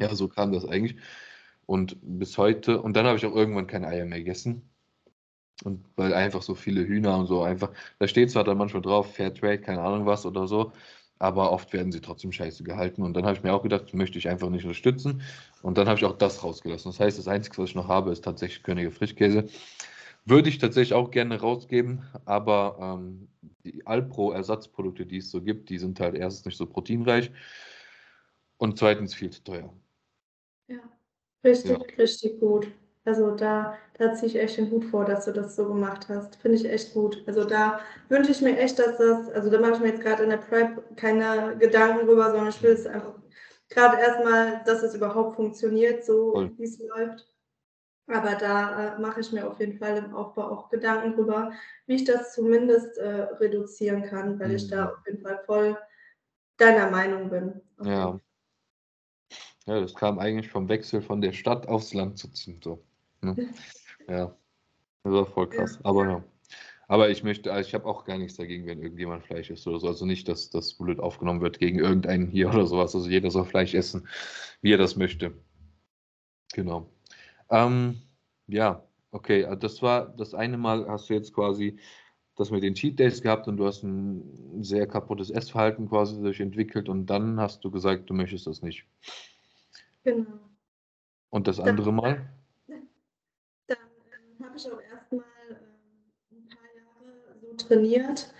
[0.00, 0.96] Ja, so kam das eigentlich.
[1.66, 4.62] Und bis heute, und dann habe ich auch irgendwann keine Eier mehr gegessen.
[5.64, 9.14] Und weil einfach so viele Hühner und so einfach, da steht zwar dann manchmal drauf,
[9.14, 10.72] Fair Trade, keine Ahnung was oder so,
[11.18, 13.02] aber oft werden sie trotzdem scheiße gehalten.
[13.02, 15.22] Und dann habe ich mir auch gedacht, möchte ich einfach nicht unterstützen.
[15.62, 16.92] Und dann habe ich auch das rausgelassen.
[16.92, 19.48] Das heißt, das Einzige, was ich noch habe, ist tatsächlich Könige Frischkäse.
[20.28, 23.28] Würde ich tatsächlich auch gerne rausgeben, aber ähm,
[23.64, 27.30] die Alpro-Ersatzprodukte, die es so gibt, die sind halt erstens nicht so proteinreich
[28.58, 29.72] und zweitens viel zu teuer.
[30.66, 30.80] Ja,
[31.42, 31.86] richtig, ja.
[31.96, 32.68] richtig gut.
[33.06, 36.36] Also da, da ziehe ich echt den Hut vor, dass du das so gemacht hast.
[36.36, 37.22] Finde ich echt gut.
[37.26, 40.24] Also da wünsche ich mir echt, dass das, also da mache ich mir jetzt gerade
[40.24, 43.14] in der Prep keine Gedanken drüber, sondern ich will es einfach
[43.70, 47.26] gerade erstmal, dass es überhaupt funktioniert, so wie es läuft.
[48.08, 51.52] Aber da äh, mache ich mir auf jeden Fall im Aufbau auch Gedanken drüber,
[51.86, 54.56] wie ich das zumindest äh, reduzieren kann, weil mhm.
[54.56, 54.90] ich da mhm.
[54.90, 55.78] auf jeden Fall voll
[56.56, 57.60] deiner Meinung bin.
[57.82, 58.18] Ja.
[59.66, 62.60] Ja, das kam eigentlich vom Wechsel von der Stadt aufs Land zu ziehen.
[62.62, 62.82] So.
[63.22, 63.36] Ne?
[64.08, 64.34] Ja,
[65.02, 65.74] das war voll krass.
[65.74, 65.80] Ja.
[65.84, 66.24] Aber ja.
[66.90, 69.78] Aber ich möchte, also ich habe auch gar nichts dagegen, wenn irgendjemand Fleisch isst oder
[69.78, 69.88] so.
[69.88, 72.94] Also nicht, dass das blöd aufgenommen wird gegen irgendeinen hier oder sowas.
[72.94, 74.08] Also jeder soll Fleisch essen,
[74.62, 75.34] wie er das möchte.
[76.54, 76.90] Genau.
[77.50, 78.02] Ähm,
[78.46, 79.44] ja, okay.
[79.44, 81.78] Also das war das eine Mal, hast du jetzt quasi
[82.36, 86.40] das mit den Cheat Days gehabt und du hast ein sehr kaputtes Essverhalten quasi sich
[86.40, 88.86] entwickelt und dann hast du gesagt, du möchtest das nicht.
[90.04, 90.38] Genau.
[91.30, 92.28] Und das andere Mal?
[94.58, 98.32] ich auch erstmal äh, ein paar Jahre so trainiert.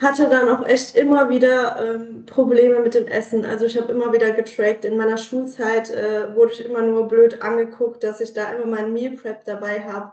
[0.00, 3.44] Hatte dann auch echt immer wieder ähm, Probleme mit dem Essen.
[3.44, 4.84] Also ich habe immer wieder getrackt.
[4.84, 8.94] In meiner Schulzeit äh, wurde ich immer nur blöd angeguckt, dass ich da immer meinen
[8.94, 10.12] Meal Prep dabei habe.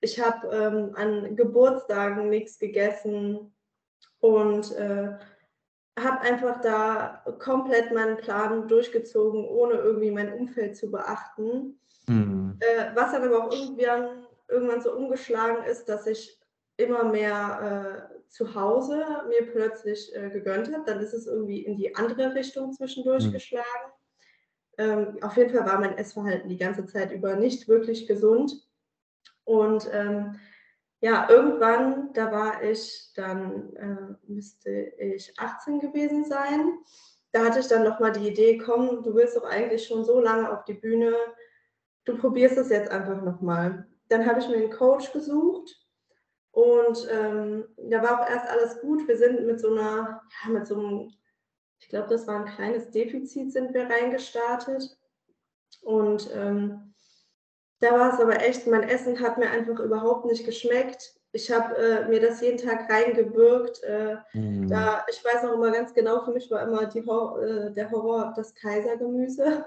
[0.00, 3.54] Ich habe ähm, an Geburtstagen nichts gegessen
[4.20, 5.12] und äh,
[5.98, 11.80] habe einfach da komplett meinen Plan durchgezogen, ohne irgendwie mein Umfeld zu beachten.
[12.08, 12.58] Mhm.
[12.60, 16.40] Äh, was dann aber auch irgendwann irgendwann so umgeschlagen ist, dass ich
[16.76, 20.84] immer mehr äh, zu Hause mir plötzlich äh, gegönnt habe.
[20.86, 23.32] Dann ist es irgendwie in die andere Richtung zwischendurch mhm.
[23.32, 23.92] geschlagen.
[24.76, 28.52] Ähm, auf jeden Fall war mein Essverhalten die ganze Zeit über nicht wirklich gesund.
[29.44, 30.38] Und ähm,
[31.00, 36.78] ja, irgendwann, da war ich dann, äh, müsste ich 18 gewesen sein.
[37.32, 40.50] Da hatte ich dann nochmal die Idee, komm, du willst doch eigentlich schon so lange
[40.50, 41.14] auf die Bühne,
[42.04, 45.76] du probierst es jetzt einfach nochmal dann habe ich mir einen Coach gesucht
[46.58, 49.06] und ähm, da war auch erst alles gut.
[49.06, 51.12] Wir sind mit so einer, ja, mit so einem,
[51.78, 54.98] ich glaube, das war ein kleines Defizit, sind wir reingestartet.
[55.82, 56.94] Und ähm,
[57.78, 61.14] da war es aber echt, mein Essen hat mir einfach überhaupt nicht geschmeckt.
[61.30, 63.80] Ich habe äh, mir das jeden Tag reingewirkt.
[63.84, 64.68] Äh, mhm.
[64.68, 68.32] da, ich weiß noch immer ganz genau, für mich war immer die, äh, der Horror
[68.34, 69.64] das Kaisergemüse.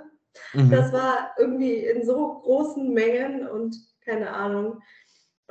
[0.51, 0.69] Mhm.
[0.69, 4.81] Das war irgendwie in so großen Mengen und keine Ahnung.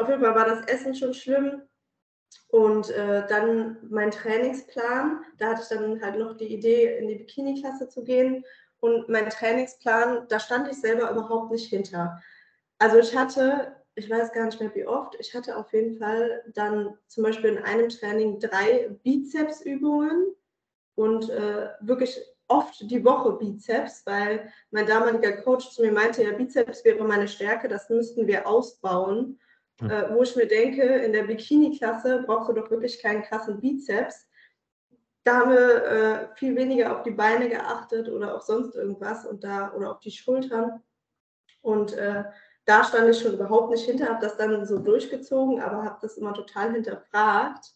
[0.00, 1.62] Auf jeden Fall war das Essen schon schlimm.
[2.48, 7.16] Und äh, dann mein Trainingsplan, da hatte ich dann halt noch die Idee, in die
[7.16, 8.44] Bikini-Klasse zu gehen.
[8.80, 12.20] Und mein Trainingsplan, da stand ich selber überhaupt nicht hinter.
[12.78, 16.42] Also ich hatte, ich weiß gar nicht mehr wie oft, ich hatte auf jeden Fall
[16.54, 20.34] dann zum Beispiel in einem Training drei Bizepsübungen
[20.94, 26.32] und äh, wirklich oft die Woche Bizeps, weil mein damaliger Coach zu mir meinte, ja,
[26.32, 29.38] Bizeps wäre meine Stärke, das müssten wir ausbauen.
[29.80, 29.90] Hm.
[29.90, 34.28] äh, wo ich mir denke, in der Bikini-Klasse brauchst du doch wirklich keinen krassen Bizeps.
[35.24, 39.44] Da haben wir äh, viel weniger auf die Beine geachtet oder auf sonst irgendwas und
[39.44, 40.82] da oder auf die Schultern.
[41.60, 42.24] Und äh,
[42.64, 46.16] da stand ich schon überhaupt nicht hinter, habe das dann so durchgezogen, aber habe das
[46.16, 47.74] immer total hinterfragt.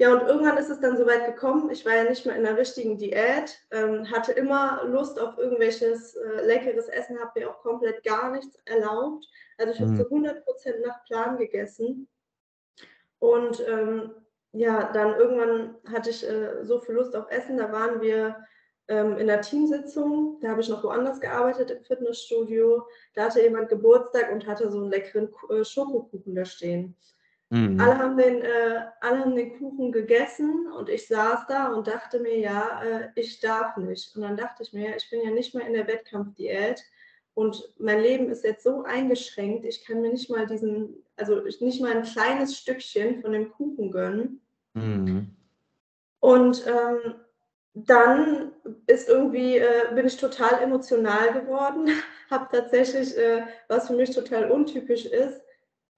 [0.00, 1.68] Ja, und irgendwann ist es dann so weit gekommen.
[1.68, 6.16] Ich war ja nicht mehr in der richtigen Diät, ähm, hatte immer Lust auf irgendwelches
[6.16, 9.26] äh, leckeres Essen, habe mir auch komplett gar nichts erlaubt.
[9.58, 9.96] Also ich habe mhm.
[9.98, 12.08] zu 100 Prozent nach Plan gegessen.
[13.18, 14.14] Und ähm,
[14.52, 17.58] ja, dann irgendwann hatte ich äh, so viel Lust auf Essen.
[17.58, 18.42] Da waren wir
[18.88, 20.38] ähm, in der Teamsitzung.
[20.40, 22.86] Da habe ich noch woanders gearbeitet im Fitnessstudio.
[23.12, 26.96] Da hatte jemand Geburtstag und hatte so einen leckeren äh, Schokokuchen da stehen.
[27.50, 27.80] Mhm.
[27.80, 32.20] Alle, haben den, äh, alle haben den Kuchen gegessen und ich saß da und dachte
[32.20, 34.14] mir, ja, äh, ich darf nicht.
[34.14, 36.80] Und dann dachte ich mir, ich bin ja nicht mehr in der Wettkampfdiät
[37.34, 41.80] und mein Leben ist jetzt so eingeschränkt, ich kann mir nicht mal diesen, also nicht
[41.80, 44.40] mal ein kleines Stückchen von dem Kuchen gönnen.
[44.74, 45.34] Mhm.
[46.20, 47.14] Und ähm,
[47.74, 48.52] dann
[48.86, 51.88] ist irgendwie, äh, bin ich total emotional geworden,
[52.30, 55.40] habe tatsächlich, äh, was für mich total untypisch ist,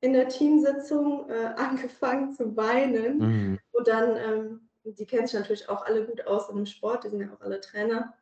[0.03, 3.19] in der Teamsitzung äh, angefangen zu weinen.
[3.19, 3.59] Mhm.
[3.71, 7.09] Und dann, ähm, die kennen sich natürlich auch alle gut aus in dem Sport, die
[7.09, 8.13] sind ja auch alle Trainer.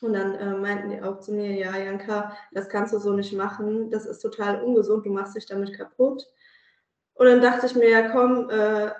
[0.00, 3.34] Und dann äh, meinten die auch zu mir, ja, Janka, das kannst du so nicht
[3.34, 6.26] machen, das ist total ungesund, du machst dich damit kaputt.
[7.14, 8.92] Und dann dachte ich mir, ja komm, äh,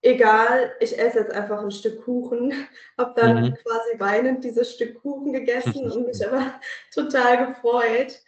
[0.00, 2.54] egal, ich esse jetzt einfach ein Stück Kuchen.
[2.98, 3.54] Habe dann mhm.
[3.54, 6.54] quasi weinend dieses Stück Kuchen gegessen und mich aber
[6.94, 8.18] total gefreut.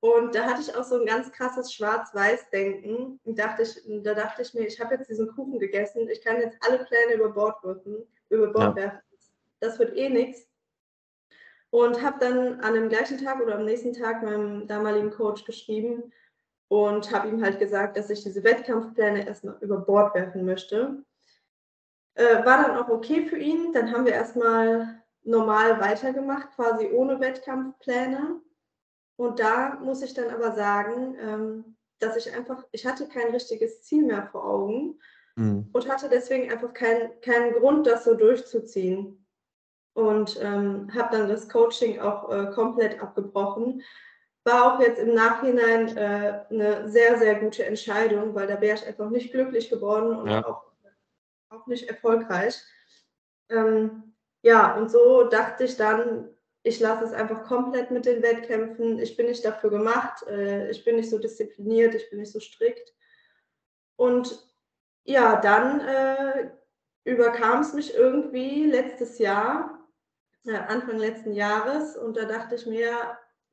[0.00, 3.18] Und da hatte ich auch so ein ganz krasses Schwarz-Weiß-Denken.
[3.24, 6.56] dachte ich, da dachte ich mir, ich habe jetzt diesen Kuchen gegessen, ich kann jetzt
[6.60, 8.84] alle Pläne über Bord werfen, über Bord ja.
[8.84, 9.00] werfen.
[9.60, 10.48] Das wird eh nichts.
[11.70, 16.12] Und habe dann an dem gleichen Tag oder am nächsten Tag meinem damaligen Coach geschrieben
[16.68, 21.02] und habe ihm halt gesagt, dass ich diese Wettkampfpläne erst noch über Bord werfen möchte.
[22.14, 23.72] Äh, war dann auch okay für ihn.
[23.72, 28.40] Dann haben wir erstmal normal weitergemacht, quasi ohne Wettkampfpläne.
[29.18, 33.82] Und da muss ich dann aber sagen, ähm, dass ich einfach, ich hatte kein richtiges
[33.82, 35.00] Ziel mehr vor Augen
[35.34, 35.68] mhm.
[35.72, 39.26] und hatte deswegen einfach keinen kein Grund, das so durchzuziehen.
[39.94, 43.82] Und ähm, habe dann das Coaching auch äh, komplett abgebrochen.
[44.44, 48.86] War auch jetzt im Nachhinein äh, eine sehr, sehr gute Entscheidung, weil da wäre ich
[48.86, 50.46] einfach nicht glücklich geworden und ja.
[50.46, 50.62] auch,
[51.48, 52.62] auch nicht erfolgreich.
[53.48, 56.28] Ähm, ja, und so dachte ich dann,
[56.68, 58.98] ich lasse es einfach komplett mit den Wettkämpfen.
[58.98, 60.22] Ich bin nicht dafür gemacht.
[60.28, 61.94] Äh, ich bin nicht so diszipliniert.
[61.94, 62.92] Ich bin nicht so strikt.
[63.96, 64.38] Und
[65.04, 66.50] ja, dann äh,
[67.04, 69.78] überkam es mich irgendwie letztes Jahr,
[70.46, 71.96] äh, Anfang letzten Jahres.
[71.96, 72.92] Und da dachte ich mir,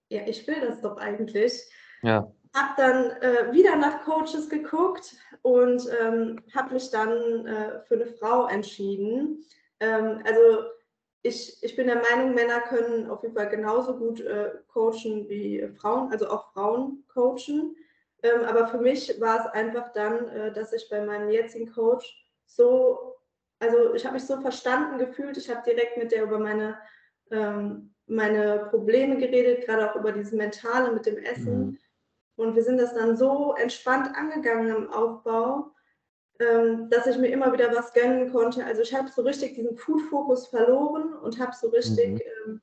[0.10, 1.64] ja, ich will das doch eigentlich.
[2.04, 2.30] Ja.
[2.54, 8.08] Habe dann äh, wieder nach Coaches geguckt und ähm, habe mich dann äh, für eine
[8.08, 9.46] Frau entschieden.
[9.80, 10.66] Ähm, also
[11.26, 15.68] ich, ich bin der Meinung, Männer können auf jeden Fall genauso gut äh, coachen wie
[15.80, 17.76] Frauen, also auch Frauen coachen.
[18.22, 22.16] Ähm, aber für mich war es einfach dann, äh, dass ich bei meinem jetzigen Coach
[22.46, 23.16] so,
[23.60, 26.78] also ich habe mich so verstanden gefühlt, ich habe direkt mit der über meine,
[27.32, 31.58] ähm, meine Probleme geredet, gerade auch über dieses Mentale mit dem Essen.
[31.58, 31.78] Mhm.
[32.36, 35.72] Und wir sind das dann so entspannt angegangen im Aufbau,
[36.40, 38.66] ähm, dass ich mir immer wieder was gönnen konnte.
[38.66, 42.22] Also ich habe so richtig diesen Food-Fokus verloren und habe so richtig, mhm.
[42.46, 42.62] ähm,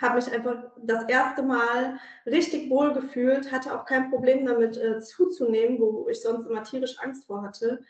[0.00, 5.00] habe mich einfach das erste Mal richtig wohl gefühlt, hatte auch kein Problem damit äh,
[5.00, 7.82] zuzunehmen, wo ich sonst immer tierisch Angst vor hatte.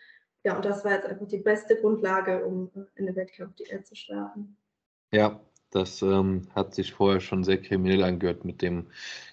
[0.42, 3.94] Ja, und das war jetzt einfach die beste Grundlage, um äh, in eine Wettkampfdiät zu
[3.94, 4.57] starten.
[5.12, 8.87] Ja, das ähm, hat sich vorher schon sehr kriminell angehört mit dem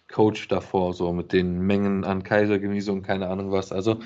[0.08, 3.72] Coach davor, so mit den Mengen an Kaisergemüse und keine Ahnung was.
[3.72, 4.00] Also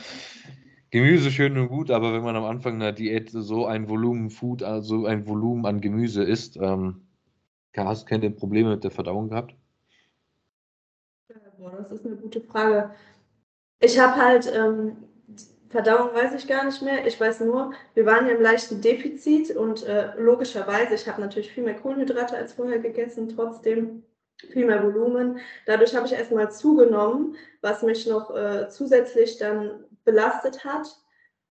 [0.92, 4.62] Gemüse schön und gut, aber wenn man am Anfang einer Diät so ein Volumen Food,
[4.62, 7.08] also ein Volumen an Gemüse isst, ähm,
[7.76, 9.56] hast du keine Probleme mit der Verdauung gehabt?
[11.58, 12.92] Boah, das ist eine gute Frage.
[13.80, 14.98] Ich habe halt, ähm,
[15.70, 17.08] Verdauung weiß ich gar nicht mehr.
[17.08, 21.52] Ich weiß nur, wir waren ja im leichten Defizit und äh, logischerweise, ich habe natürlich
[21.52, 24.04] viel mehr Kohlenhydrate als vorher gegessen, trotzdem
[24.52, 25.40] viel mehr Volumen.
[25.66, 30.88] Dadurch habe ich erstmal zugenommen, was mich noch äh, zusätzlich dann belastet hat.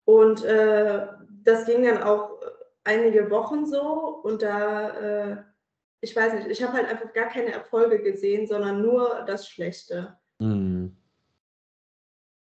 [0.05, 1.07] Und äh,
[1.45, 2.41] das ging dann auch
[2.85, 4.21] einige Wochen so.
[4.23, 5.37] Und da, äh,
[6.01, 10.17] ich weiß nicht, ich habe halt einfach gar keine Erfolge gesehen, sondern nur das Schlechte.
[10.39, 10.97] Mhm.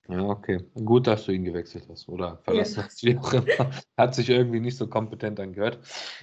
[0.08, 0.64] Ja, okay.
[0.74, 2.84] Gut, dass du ihn gewechselt hast oder verlassen ja.
[2.84, 3.70] hast, wie auch immer.
[3.96, 5.80] Hat sich irgendwie nicht so kompetent angehört.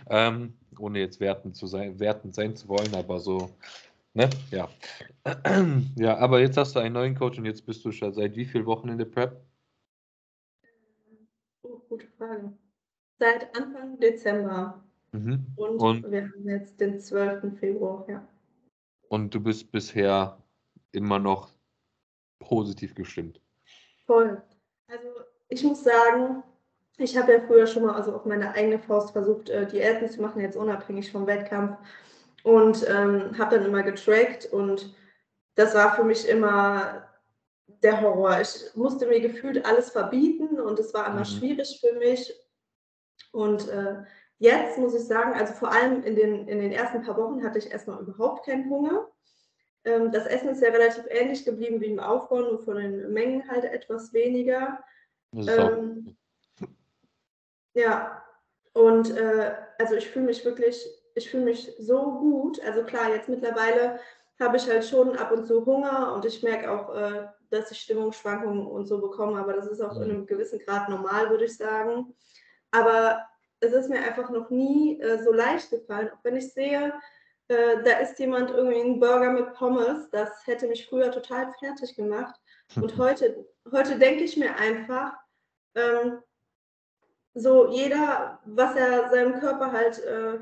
[0.10, 3.50] Ähm, ohne jetzt wertend, zu sein, wertend sein zu wollen, aber so
[4.14, 4.30] Ne?
[4.52, 4.70] Ja.
[5.96, 8.46] ja, aber jetzt hast du einen neuen Coach und jetzt bist du schon seit wie
[8.46, 9.42] vielen Wochen in der Prep?
[11.94, 12.52] Gute Frage.
[13.20, 14.84] Seit Anfang Dezember.
[15.12, 15.46] Mhm.
[15.56, 17.56] Und, Und- wir haben jetzt den 12.
[17.60, 18.28] Februar, ja.
[19.10, 20.42] Und du bist bisher
[20.92, 21.52] immer noch
[22.40, 23.40] positiv gestimmt.
[24.08, 24.42] Voll.
[24.88, 25.08] Also
[25.50, 26.42] ich muss sagen,
[26.98, 30.20] ich habe ja früher schon mal also auf meine eigene Faust versucht, äh, Diäten zu
[30.20, 31.78] machen, jetzt unabhängig vom Wettkampf.
[32.42, 34.96] Und ähm, habe dann immer getrackt und
[35.54, 37.08] das war für mich immer
[37.84, 38.42] der Horror.
[38.42, 41.26] Ich musste mir gefühlt alles verbieten und es war immer Mhm.
[41.26, 42.34] schwierig für mich.
[43.32, 44.04] Und äh,
[44.40, 47.60] jetzt muss ich sagen, also vor allem in den, in den ersten paar Wochen hatte
[47.60, 49.08] ich erstmal überhaupt keinen Hunger.
[49.86, 53.50] Ähm, das Essen ist ja relativ ähnlich geblieben wie im Aufbau, nur von den Mengen
[53.50, 54.84] halt etwas weniger.
[55.36, 56.16] Ähm,
[57.74, 58.24] ja,
[58.74, 62.62] und äh, also ich fühle mich wirklich, ich fühle mich so gut.
[62.62, 64.00] Also klar, jetzt mittlerweile
[64.40, 67.80] habe ich halt schon ab und zu Hunger und ich merke auch, äh, dass ich
[67.82, 70.14] Stimmungsschwankungen und so bekomme, aber das ist auch in Mhm.
[70.16, 72.16] einem gewissen Grad normal, würde ich sagen.
[72.72, 73.26] Aber
[73.60, 76.94] es ist mir einfach noch nie äh, so leicht gefallen, auch wenn ich sehe,
[77.48, 81.96] äh, da isst jemand irgendwie einen Burger mit Pommes, das hätte mich früher total fertig
[81.96, 82.36] gemacht.
[82.76, 85.14] Und heute, heute denke ich mir einfach,
[85.76, 86.20] ähm,
[87.36, 90.40] so jeder, was er seinem Körper halt, äh,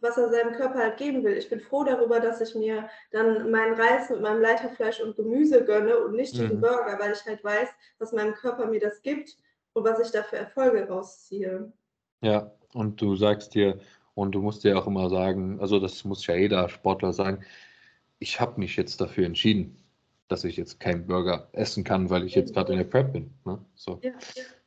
[0.00, 1.36] was er seinem Körper halt geben will.
[1.36, 5.64] Ich bin froh darüber, dass ich mir dann meinen Reis mit meinem Leiterfleisch und Gemüse
[5.64, 6.60] gönne und nicht diesen Mhm.
[6.60, 9.36] Burger, weil ich halt weiß, was meinem Körper mir das gibt
[9.72, 11.72] und was ich da für Erfolge rausziehe.
[12.22, 13.78] Ja, und du sagst dir,
[14.14, 17.44] und du musst dir auch immer sagen, also das muss ja jeder Sportler sagen,
[18.18, 19.76] ich habe mich jetzt dafür entschieden,
[20.28, 23.32] dass ich jetzt keinen Burger essen kann, weil ich jetzt gerade in der Prep bin.
[23.44, 23.58] Ne?
[23.74, 24.12] So, Ja,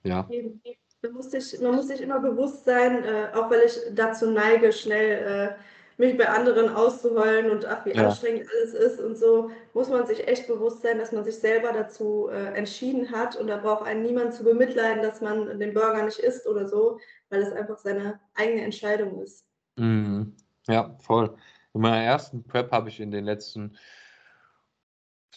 [0.04, 0.28] ja.
[0.30, 0.54] ja.
[1.04, 4.72] Man muss, sich, man muss sich immer bewusst sein, äh, auch weil ich dazu neige,
[4.72, 8.06] schnell äh, mich bei anderen auszuheulen und ach, wie Ja.
[8.06, 11.74] anstrengend alles ist und so, muss man sich echt bewusst sein, dass man sich selber
[11.74, 16.04] dazu äh, entschieden hat und da braucht einen niemand zu bemitleiden, dass man den Burger
[16.04, 19.46] nicht isst oder so, weil es einfach seine eigene Entscheidung ist.
[19.76, 20.38] Mhm.
[20.68, 21.36] Ja, voll.
[21.74, 23.78] In meiner ersten Prep habe ich in den letzten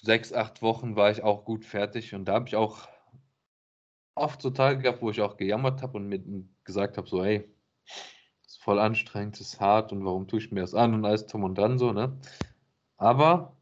[0.00, 2.86] sechs, acht Wochen war ich auch gut fertig und da habe ich auch
[4.16, 6.20] oft so Tage gehabt, wo ich auch gejammert habe und mir
[6.64, 7.48] gesagt habe, so, ey,
[8.46, 11.44] ist voll anstrengend, ist hart und warum tue ich mir das an und alles drum
[11.44, 12.18] und dran so, ne?
[12.96, 13.56] Aber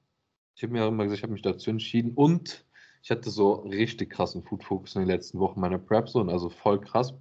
[0.55, 2.65] ich habe mir auch immer gesagt, ich habe mich dazu entschieden und
[3.03, 6.31] ich hatte so richtig krassen Food Focus in den letzten Wochen meiner Prep so, und
[6.31, 7.13] also voll krass.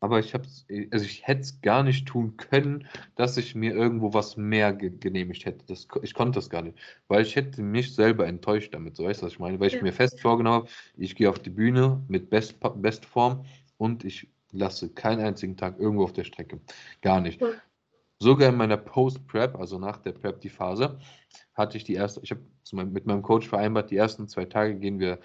[0.00, 0.46] Aber ich habe
[0.92, 4.90] also ich hätte es gar nicht tun können, dass ich mir irgendwo was mehr ge
[4.90, 5.64] genehmigt hätte.
[5.66, 8.96] Das, ich konnte das gar nicht, weil ich hätte mich selber enttäuscht damit.
[8.96, 9.58] So weißt du, was ich meine?
[9.58, 9.82] Weil ich Ja.
[9.82, 13.44] mir fest vorgenommen habe, ich gehe auf die Bühne mit Best, Bestform
[13.76, 16.60] und ich lasse keinen einzigen Tag irgendwo auf der Strecke.
[17.02, 17.40] Gar nicht.
[17.40, 17.48] Ja.
[18.20, 20.98] Sogar in meiner Post-Prep, also nach der Prep, die Phase,
[21.54, 22.40] hatte ich die erste, ich habe
[22.86, 25.20] mit meinem Coach vereinbart, die ersten zwei Tage gehen wir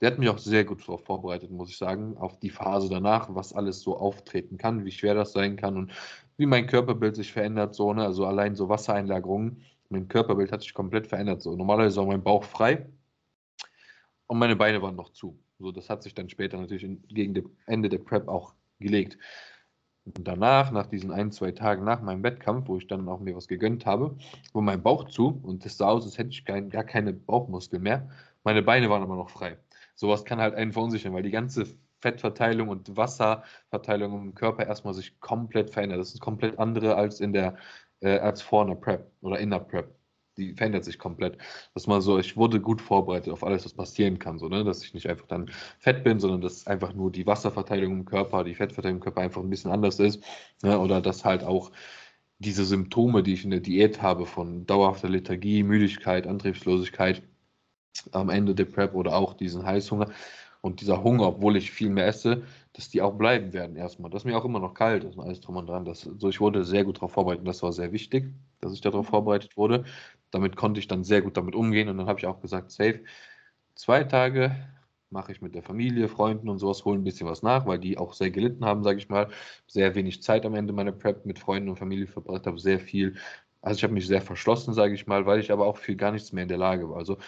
[0.00, 3.34] der hat mich auch sehr gut darauf vorbereitet, muss ich sagen, auf die Phase danach,
[3.34, 5.92] was alles so auftreten kann, wie schwer das sein kann und
[6.36, 8.04] wie mein Körperbild sich verändert, so, ne?
[8.04, 9.62] Also allein so Wassereinlagerungen.
[9.88, 11.42] Mein Körperbild hat sich komplett verändert.
[11.42, 11.54] So.
[11.56, 12.86] Normalerweise war mein Bauch frei
[14.26, 15.38] und meine Beine waren noch zu.
[15.58, 19.18] So, das hat sich dann später natürlich gegen Ende der Prep auch gelegt.
[20.04, 23.36] Und danach, nach diesen ein, zwei Tagen nach meinem Wettkampf, wo ich dann auch mir
[23.36, 24.16] was gegönnt habe,
[24.52, 28.10] war mein Bauch zu und es sah aus, als hätte ich gar keine Bauchmuskeln mehr.
[28.42, 29.56] Meine Beine waren aber noch frei.
[29.94, 31.66] Sowas kann halt einen verunsichern, weil die ganze
[32.04, 36.00] Fettverteilung und Wasserverteilung im Körper erstmal sich komplett verändert.
[36.00, 37.56] Das ist komplett andere als in der,
[38.00, 39.94] äh, als vor einer Prep oder in der Prep.
[40.36, 41.38] Die verändert sich komplett.
[41.74, 44.64] Das mal so, ich wurde gut vorbereitet auf alles, was passieren kann, so, ne?
[44.64, 48.44] dass ich nicht einfach dann fett bin, sondern dass einfach nur die Wasserverteilung im Körper,
[48.44, 50.22] die Fettverteilung im Körper einfach ein bisschen anders ist.
[50.62, 50.78] Ne?
[50.78, 51.70] Oder dass halt auch
[52.38, 57.22] diese Symptome, die ich in der Diät habe, von dauerhafter Lethargie, Müdigkeit, Antriebslosigkeit,
[58.12, 60.10] am Ende der Prep oder auch diesen Heißhunger
[60.60, 64.10] und dieser Hunger, obwohl ich viel mehr esse, dass die auch bleiben werden erstmal.
[64.10, 65.84] Dass mir auch immer noch kalt ist und alles drum und dran.
[65.84, 67.46] Das, so, ich wurde sehr gut darauf vorbereitet.
[67.46, 69.84] Das war sehr wichtig, dass ich darauf vorbereitet wurde.
[70.30, 73.04] Damit konnte ich dann sehr gut damit umgehen und dann habe ich auch gesagt, safe,
[73.74, 74.56] zwei Tage
[75.10, 77.98] mache ich mit der Familie, Freunden und sowas, holen ein bisschen was nach, weil die
[77.98, 79.28] auch sehr gelitten haben, sage ich mal.
[79.66, 83.16] Sehr wenig Zeit am Ende meiner Prep mit Freunden und Familie verbracht habe, sehr viel.
[83.62, 86.10] Also ich habe mich sehr verschlossen, sage ich mal, weil ich aber auch für gar
[86.10, 86.96] nichts mehr in der Lage war.
[86.96, 87.18] Also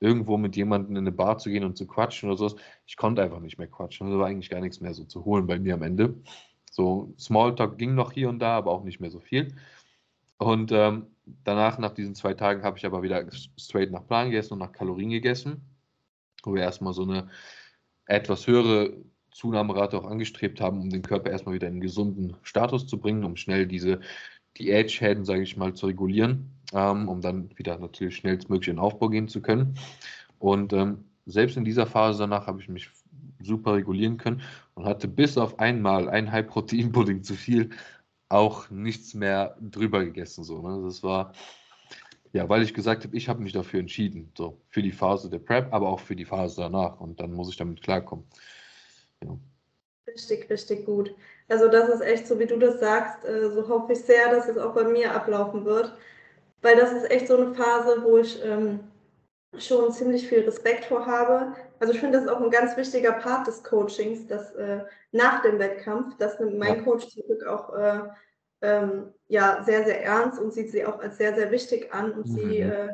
[0.00, 2.56] irgendwo mit jemandem in eine Bar zu gehen und zu quatschen oder sowas.
[2.86, 4.06] Ich konnte einfach nicht mehr quatschen.
[4.06, 6.14] Also war eigentlich gar nichts mehr so zu holen bei mir am Ende.
[6.70, 9.54] So Smalltalk ging noch hier und da, aber auch nicht mehr so viel.
[10.38, 11.06] Und ähm,
[11.44, 13.24] danach, nach diesen zwei Tagen, habe ich aber wieder
[13.58, 15.62] straight nach Plan gegessen und nach Kalorien gegessen,
[16.42, 17.30] wo wir erstmal so eine
[18.06, 18.92] etwas höhere
[19.30, 23.24] Zunahmerate auch angestrebt haben, um den Körper erstmal wieder in einen gesunden Status zu bringen,
[23.24, 24.00] um schnell diese
[24.58, 29.08] Diätschäden, sage ich mal, zu regulieren, ähm, um dann wieder natürlich schnellstmöglich in den Aufbau
[29.08, 29.78] gehen zu können.
[30.38, 32.90] Und ähm, selbst in dieser Phase danach habe ich mich
[33.40, 34.42] super regulieren können
[34.74, 37.70] und hatte bis auf einmal ein High-Protein-Pudding zu viel
[38.28, 40.44] auch nichts mehr drüber gegessen.
[40.44, 40.82] So, ne?
[40.84, 41.32] Das war,
[42.32, 45.38] ja, weil ich gesagt habe, ich habe mich dafür entschieden, so für die Phase der
[45.38, 48.24] Prep, aber auch für die Phase danach und dann muss ich damit klarkommen.
[49.22, 49.38] Ja.
[50.06, 51.14] Richtig, richtig gut.
[51.48, 54.48] Also das ist echt so, wie du das sagst, äh, so hoffe ich sehr, dass
[54.48, 55.92] es auch bei mir ablaufen wird,
[56.62, 58.80] weil das ist echt so eine Phase, wo ich ähm,
[59.58, 61.54] schon ziemlich viel Respekt vor habe.
[61.78, 65.42] Also ich finde, das ist auch ein ganz wichtiger Part des Coachings, dass äh, nach
[65.42, 66.84] dem Wettkampf, das nimmt mein.
[66.84, 68.00] Coach zum Glück auch äh,
[68.62, 72.12] ähm, ja, sehr, sehr ernst und sieht sie auch als sehr, sehr wichtig an.
[72.12, 72.32] Und mhm.
[72.32, 72.88] sie, äh,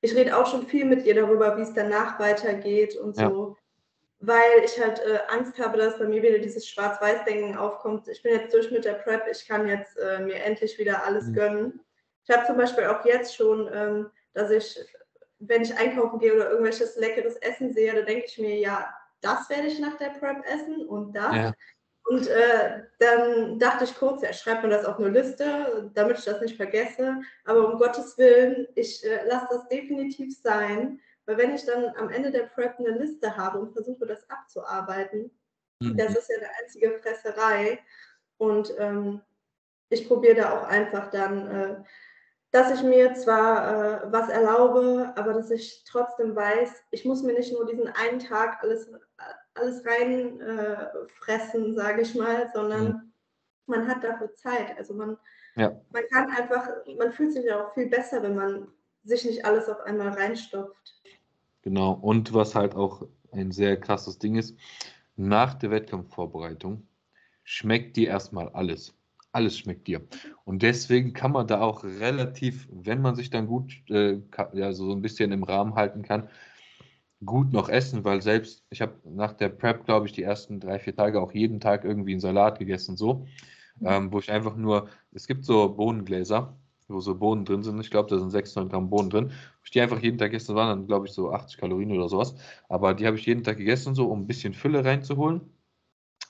[0.00, 3.28] ich rede auch schon viel mit ihr darüber, wie es danach weitergeht und ja.
[3.28, 3.56] so,
[4.26, 8.08] weil ich halt äh, Angst habe, dass bei mir wieder dieses Schwarz-Weiß-Denken aufkommt.
[8.08, 11.26] Ich bin jetzt durch mit der Prep, ich kann jetzt äh, mir endlich wieder alles
[11.26, 11.34] mhm.
[11.34, 11.80] gönnen.
[12.26, 14.78] Ich habe zum Beispiel auch jetzt schon, ähm, dass ich
[15.48, 19.48] wenn ich einkaufen gehe oder irgendwelches leckeres Essen sehe, da denke ich mir, ja, das
[19.48, 21.34] werde ich nach der Prep essen und das.
[21.34, 21.52] Ja.
[22.06, 26.24] Und äh, dann dachte ich kurz, ja, schreibt mir das auf eine Liste, damit ich
[26.24, 27.22] das nicht vergesse.
[27.46, 32.10] Aber um Gottes Willen, ich äh, lasse das definitiv sein, weil wenn ich dann am
[32.10, 35.30] Ende der Prep eine Liste habe und versuche, das abzuarbeiten,
[35.80, 35.96] mhm.
[35.96, 37.80] das ist ja eine einzige Fresserei.
[38.36, 39.20] Und ähm,
[39.88, 41.84] ich probiere da auch einfach dann äh,
[42.54, 47.32] dass ich mir zwar äh, was erlaube, aber dass ich trotzdem weiß, ich muss mir
[47.32, 48.88] nicht nur diesen einen Tag alles,
[49.54, 53.12] alles reinfressen, äh, sage ich mal, sondern mhm.
[53.66, 54.78] man hat dafür Zeit.
[54.78, 55.18] Also man,
[55.56, 55.72] ja.
[55.90, 58.68] man kann einfach, man fühlt sich ja auch viel besser, wenn man
[59.02, 60.93] sich nicht alles auf einmal reinstopft.
[61.64, 64.56] Genau, und was halt auch ein sehr krasses Ding ist,
[65.16, 66.86] nach der Wettkampfvorbereitung
[67.42, 68.94] schmeckt dir erstmal alles
[69.34, 70.00] alles schmeckt dir.
[70.44, 74.20] Und deswegen kann man da auch relativ, wenn man sich dann gut, äh,
[74.52, 76.28] ja, so ein bisschen im Rahmen halten kann,
[77.24, 80.78] gut noch essen, weil selbst, ich habe nach der Prep, glaube ich, die ersten drei,
[80.78, 83.26] vier Tage auch jeden Tag irgendwie einen Salat gegessen, so,
[83.80, 83.86] mhm.
[83.86, 86.56] ähm, wo ich einfach nur, es gibt so Bohnengläser,
[86.88, 89.32] wo so Bohnen drin sind, ich glaube, da sind 600 Gramm Bohnen drin,
[89.64, 92.34] ich die einfach jeden Tag gegessen, waren dann, glaube ich, so 80 Kalorien oder sowas,
[92.68, 95.40] aber die habe ich jeden Tag gegessen, so, um ein bisschen Fülle reinzuholen,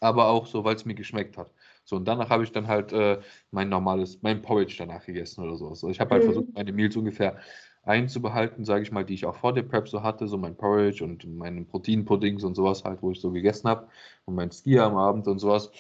[0.01, 1.51] aber auch so, weil es mir geschmeckt hat.
[1.85, 5.57] So, und danach habe ich dann halt äh, mein normales, mein Porridge danach gegessen oder
[5.57, 5.69] so.
[5.69, 6.27] Also ich habe halt mhm.
[6.27, 7.39] versucht, meine Meals ungefähr
[7.83, 11.05] einzubehalten, sage ich mal, die ich auch vor der Prep so hatte, so mein Porridge
[11.05, 13.89] und meine Proteinpuddings und sowas halt, wo ich so gegessen habe
[14.25, 15.71] und mein Skier am Abend und sowas.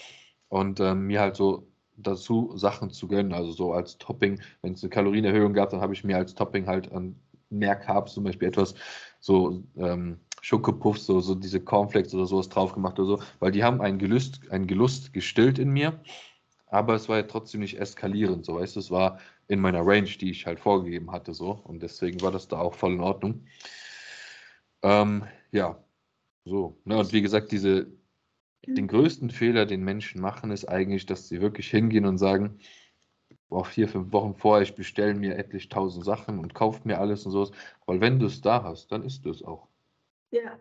[0.48, 1.66] Und ähm, mir halt so
[1.96, 5.94] dazu Sachen zu gönnen, also so als Topping, wenn es eine Kalorienerhöhung gab, dann habe
[5.94, 7.16] ich mir als Topping halt an
[7.50, 8.74] mehr Carbs zum Beispiel etwas
[9.20, 13.64] so ähm, Schokopuffs, so, so diese Cornflakes oder sowas drauf gemacht oder so, weil die
[13.64, 16.00] haben ein Gelust, ein Gelust gestillt in mir,
[16.66, 20.08] aber es war ja trotzdem nicht eskalierend, so weißt du, es war in meiner Range,
[20.08, 23.46] die ich halt vorgegeben hatte, so und deswegen war das da auch voll in Ordnung.
[24.82, 25.82] Ähm, ja,
[26.44, 26.76] so.
[26.84, 27.86] Ne, und wie gesagt, diese,
[28.66, 32.58] den größten Fehler, den Menschen machen, ist eigentlich, dass sie wirklich hingehen und sagen,
[33.48, 37.24] boah, vier, fünf Wochen vorher, ich bestelle mir etlich tausend Sachen und kaufe mir alles
[37.26, 37.52] und sowas.
[37.86, 39.68] Weil wenn du es da hast, dann isst du es auch.
[40.30, 40.58] Ja,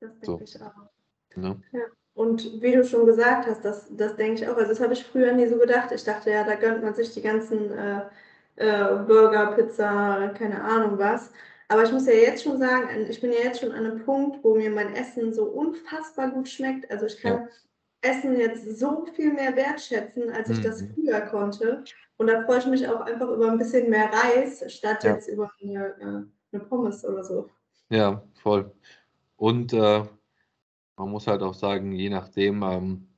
[0.00, 0.40] das denke so.
[0.40, 0.90] ich auch.
[1.36, 1.56] Ja.
[1.72, 1.84] ja.
[2.14, 4.56] Und wie du schon gesagt hast, das, das denke ich auch.
[4.56, 5.92] Also das habe ich früher nie so gedacht.
[5.92, 8.02] Ich dachte ja, da gönnt man sich die ganzen äh,
[8.56, 11.32] äh, Burger, Pizza, keine Ahnung was.
[11.68, 14.42] Aber ich muss ja jetzt schon sagen, ich bin ja jetzt schon an einem Punkt,
[14.42, 16.90] wo mir mein Essen so unfassbar gut schmeckt.
[16.90, 17.48] Also ich kann ja.
[18.00, 20.62] Essen jetzt so viel mehr wertschätzen, als ich mhm.
[20.62, 21.84] das früher konnte.
[22.16, 25.14] Und da freue ich mich auch einfach über ein bisschen mehr Reis, statt ja.
[25.14, 27.50] jetzt über eine, äh, eine Pommes oder so.
[27.90, 28.72] Ja, voll.
[29.36, 30.02] Und äh,
[30.96, 33.08] man muss halt auch sagen, je nachdem ähm,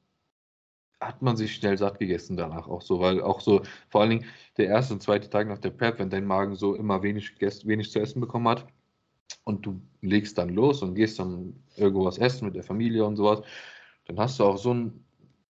[1.01, 4.27] hat man sich schnell satt gegessen danach auch so, weil auch so vor allen Dingen
[4.59, 7.69] der erste und zweite Tag nach der Prep, wenn dein Magen so immer wenig, gegessen,
[7.69, 8.67] wenig zu essen bekommen hat
[9.45, 13.17] und du legst dann los und gehst dann irgendwo was essen mit der Familie und
[13.17, 13.43] sowas,
[14.05, 15.05] dann hast du auch so einen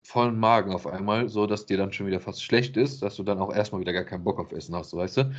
[0.03, 3.23] vollen Magen auf einmal, so dass dir dann schon wieder fast schlecht ist, dass du
[3.23, 5.35] dann auch erstmal wieder gar keinen Bock auf Essen hast, weißt du?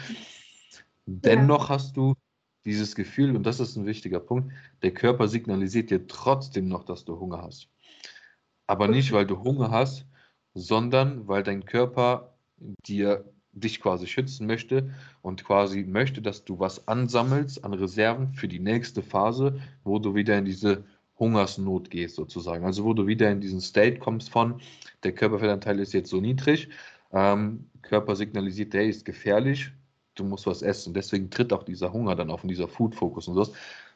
[1.05, 1.75] Dennoch ja.
[1.75, 2.15] hast du
[2.65, 4.53] dieses Gefühl, und das ist ein wichtiger Punkt,
[4.83, 7.69] der Körper signalisiert dir trotzdem noch, dass du Hunger hast.
[8.67, 10.05] Aber nicht, weil du Hunger hast,
[10.53, 12.33] sondern weil dein Körper
[12.85, 18.47] dir dich quasi schützen möchte und quasi möchte, dass du was ansammelst an Reserven für
[18.47, 20.83] die nächste Phase, wo du wieder in diese
[21.19, 22.65] Hungersnot gehst sozusagen.
[22.65, 24.61] Also wo du wieder in diesen State kommst von,
[25.03, 26.69] der Körperfettanteil ist jetzt so niedrig,
[27.11, 29.71] ähm, Körper signalisiert, der ist gefährlich,
[30.15, 30.93] du musst was essen.
[30.93, 33.53] Deswegen tritt auch dieser Hunger dann auf und dieser Food-Fokus und so,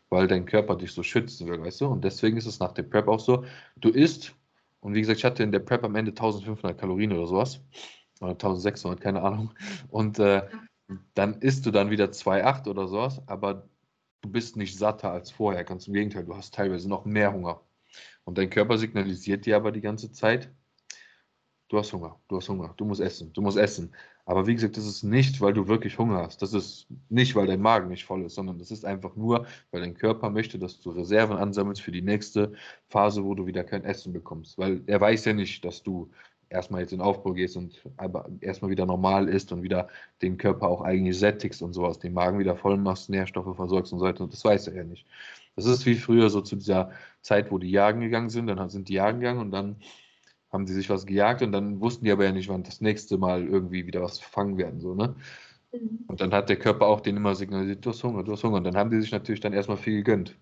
[0.10, 1.88] weil dein Körper dich so schützen will, weißt du?
[1.88, 3.46] Und deswegen ist es nach der Prep auch so,
[3.78, 4.34] du isst,
[4.82, 7.62] und wie gesagt, ich hatte in der Prep am Ende 1500 Kalorien oder sowas.
[8.20, 9.54] oder 1600, keine Ahnung.
[9.90, 10.48] Und äh,
[11.14, 13.70] dann isst du dann wieder 2,8 oder sowas, aber
[14.22, 15.64] du bist nicht satter als vorher.
[15.64, 17.62] Ganz im Gegenteil, du hast teilweise noch mehr Hunger.
[18.24, 20.52] Und dein Körper signalisiert dir aber die ganze Zeit,
[21.70, 23.96] du hast Hunger, du hast Hunger, du musst essen, du musst essen.
[24.32, 26.42] Aber wie gesagt, das ist nicht, weil du wirklich Hunger hast.
[26.42, 29.82] Das ist nicht, weil dein Magen nicht voll ist, sondern das ist einfach nur, weil
[29.82, 32.54] dein Körper möchte, dass du Reserven ansammelst für die nächste
[32.88, 34.58] Phase, wo du wieder kein Essen bekommst.
[34.58, 36.10] Weil er weiß ja nicht, dass du
[36.48, 39.90] erstmal jetzt in Aufbau gehst und aber erstmal wieder normal isst und wieder
[40.22, 44.00] den Körper auch eigentlich sättigst und sowas, den Magen wieder voll machst, Nährstoffe versorgst und
[44.00, 44.26] so weiter.
[44.28, 45.06] Das weiß er ja nicht.
[45.58, 48.88] Das ist wie früher so zu dieser Zeit, wo die jagen gegangen sind, dann sind
[48.88, 49.76] die jagen gegangen und dann
[50.52, 53.18] haben sie sich was gejagt und dann wussten die aber ja nicht, wann das nächste
[53.18, 55.16] Mal irgendwie wieder was fangen werden, so, ne?
[55.74, 56.06] Mhm.
[56.08, 58.58] Und dann hat der Körper auch den immer signalisiert, du hast Hunger, du hast Hunger.
[58.58, 60.38] Und dann haben die sich natürlich dann erstmal viel gegönnt.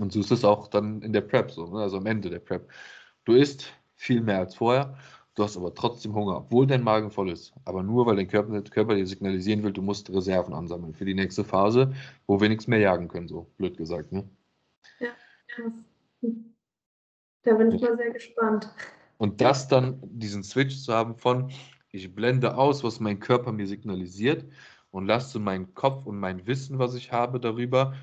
[0.00, 1.82] Und so ist es auch dann in der Prep so, ne?
[1.82, 2.68] also am Ende der Prep.
[3.24, 4.96] Du isst viel mehr als vorher
[5.40, 7.54] Du hast aber trotzdem Hunger, obwohl dein Magen voll ist.
[7.64, 11.14] Aber nur, weil dein Körper, Körper dir signalisieren will, du musst Reserven ansammeln für die
[11.14, 11.94] nächste Phase,
[12.26, 14.12] wo wir nichts mehr jagen können, so blöd gesagt.
[14.12, 14.28] Ne?
[14.98, 15.08] Ja,
[15.48, 15.72] krass.
[17.42, 18.68] Da bin ich mal sehr gespannt.
[19.20, 21.52] Und das dann, diesen Switch zu haben von,
[21.92, 24.46] ich blende aus, was mein Körper mir signalisiert
[24.90, 27.94] und lasse meinen Kopf und mein Wissen, was ich habe darüber,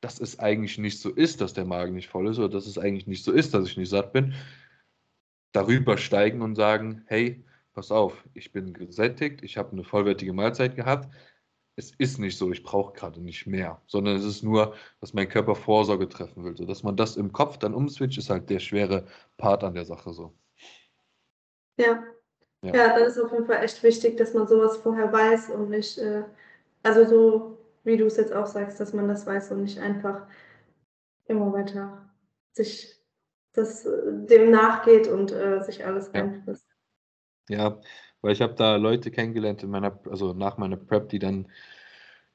[0.00, 2.78] dass es eigentlich nicht so ist, dass der Magen nicht voll ist oder dass es
[2.78, 4.34] eigentlich nicht so ist, dass ich nicht satt bin,
[5.52, 10.74] darüber steigen und sagen, hey, pass auf, ich bin gesättigt, ich habe eine vollwertige Mahlzeit
[10.74, 11.14] gehabt.
[11.76, 15.28] Es ist nicht so, ich brauche gerade nicht mehr, sondern es ist nur, dass mein
[15.28, 16.56] Körper Vorsorge treffen will.
[16.56, 19.84] So, dass man das im Kopf dann umswitcht, ist halt der schwere Part an der
[19.84, 20.34] Sache so.
[21.76, 22.04] Ja.
[22.62, 25.70] Ja, ja das ist auf jeden Fall echt wichtig, dass man sowas vorher weiß und
[25.70, 26.24] nicht, äh,
[26.82, 30.26] also so wie du es jetzt auch sagst, dass man das weiß und nicht einfach
[31.26, 32.10] immer weiter
[32.52, 32.96] sich
[33.52, 36.20] das äh, dem nachgeht und äh, sich alles ja.
[36.20, 36.66] reinfrisst.
[37.48, 37.80] Ja,
[38.20, 41.50] weil ich habe da Leute kennengelernt in meiner, also nach meiner Prep, die dann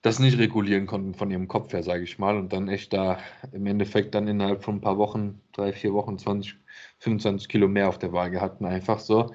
[0.06, 3.20] das nicht regulieren konnten von ihrem Kopf her, sage ich mal, und dann echt da
[3.52, 6.56] im Endeffekt dann innerhalb von ein paar Wochen, drei, vier Wochen, 20,
[7.00, 9.32] 25 Kilo mehr auf der Waage hatten, einfach so,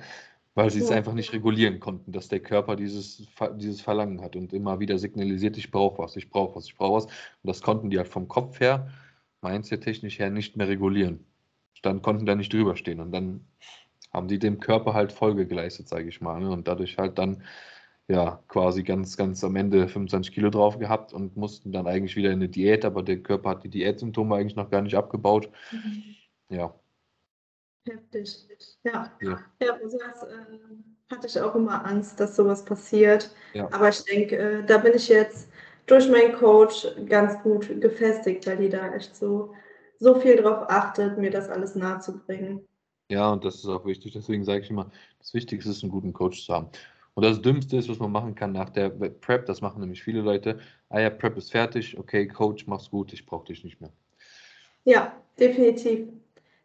[0.55, 0.85] weil sie ja.
[0.85, 4.99] es einfach nicht regulieren konnten, dass der Körper dieses, dieses Verlangen hat und immer wieder
[4.99, 7.07] signalisiert, ich brauche was, ich brauche was, ich brauche was.
[7.07, 7.15] Und
[7.45, 8.89] das konnten die halt vom Kopf her,
[9.43, 11.25] mindset technisch her nicht mehr regulieren
[11.83, 13.01] dann konnten da nicht drüber stehen.
[13.01, 13.47] Und dann
[14.13, 16.41] haben die dem Körper halt Folge geleistet, sage ich mal.
[16.41, 16.51] Ne?
[16.51, 17.43] Und dadurch halt dann
[18.11, 22.31] ja quasi ganz, ganz am Ende 25 Kilo drauf gehabt und mussten dann eigentlich wieder
[22.31, 25.49] in eine Diät, aber der Körper hat die Diätsymptome eigentlich noch gar nicht abgebaut.
[25.71, 26.17] Mhm.
[26.49, 26.75] Ja.
[27.89, 28.49] Heftig.
[28.85, 29.11] Ja.
[29.21, 33.35] Ja, ja sowas äh, hatte ich auch immer Angst, dass sowas passiert.
[33.55, 33.69] Ja.
[33.73, 35.49] Aber ich denke, äh, da bin ich jetzt
[35.87, 39.55] durch meinen Coach ganz gut gefestigt, weil die da echt so
[40.01, 42.67] so viel darauf achtet, mir das alles nahezubringen.
[43.11, 44.13] Ja, und das ist auch wichtig.
[44.13, 46.69] Deswegen sage ich immer, das Wichtigste ist, einen guten Coach zu haben.
[47.15, 50.21] Und das Dümmste ist, was man machen kann nach der Prep, das machen nämlich viele
[50.21, 50.59] Leute.
[50.89, 53.93] Ah ja, Prep ist fertig, okay, Coach, mach's gut, ich brauche dich nicht mehr.
[54.85, 56.09] Ja, definitiv.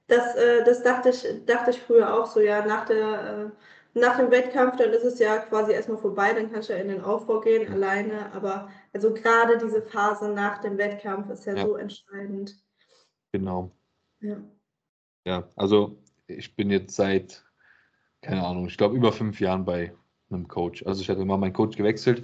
[0.08, 3.52] Das, äh, das dachte, ich, dachte ich früher auch so, ja, nach, der,
[3.96, 6.80] äh, nach dem Wettkampf, dann ist es ja quasi erstmal vorbei, dann kannst du ja
[6.80, 8.32] in den Aufbau gehen, alleine.
[8.34, 11.66] Aber also gerade diese Phase nach dem Wettkampf ist ja, ja.
[11.66, 12.56] so entscheidend.
[13.32, 13.72] Genau.
[14.22, 14.38] Ja.
[15.26, 17.44] Ja, also ich bin jetzt seit,
[18.22, 19.94] keine Ahnung, ich glaube über fünf Jahren bei
[20.36, 20.86] einem Coach.
[20.86, 22.24] Also ich hatte mal meinen Coach gewechselt,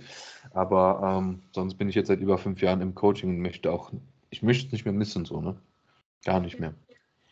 [0.53, 3.91] aber ähm, sonst bin ich jetzt seit über fünf Jahren im Coaching und möchte auch,
[4.29, 5.55] ich möchte es nicht mehr missen, so, ne?
[6.23, 6.73] Gar nicht mehr.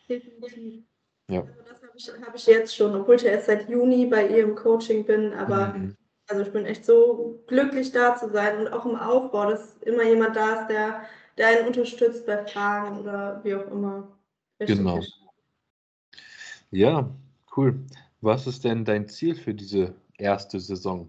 [0.08, 0.84] Definitiv.
[1.28, 1.42] Ja.
[1.42, 4.26] Also das habe ich, hab ich jetzt schon, obwohl ich ja erst seit Juni bei
[4.26, 5.96] ihr im Coaching bin, aber mhm.
[6.26, 10.02] also ich bin echt so glücklich da zu sein und auch im Aufbau, dass immer
[10.02, 11.02] jemand da ist, der
[11.40, 14.08] der einen unterstützt bei Fragen oder wie auch immer.
[14.60, 15.00] Richtig genau.
[16.70, 17.10] Ja,
[17.56, 17.80] cool.
[18.20, 21.08] Was ist denn dein Ziel für diese erste Saison?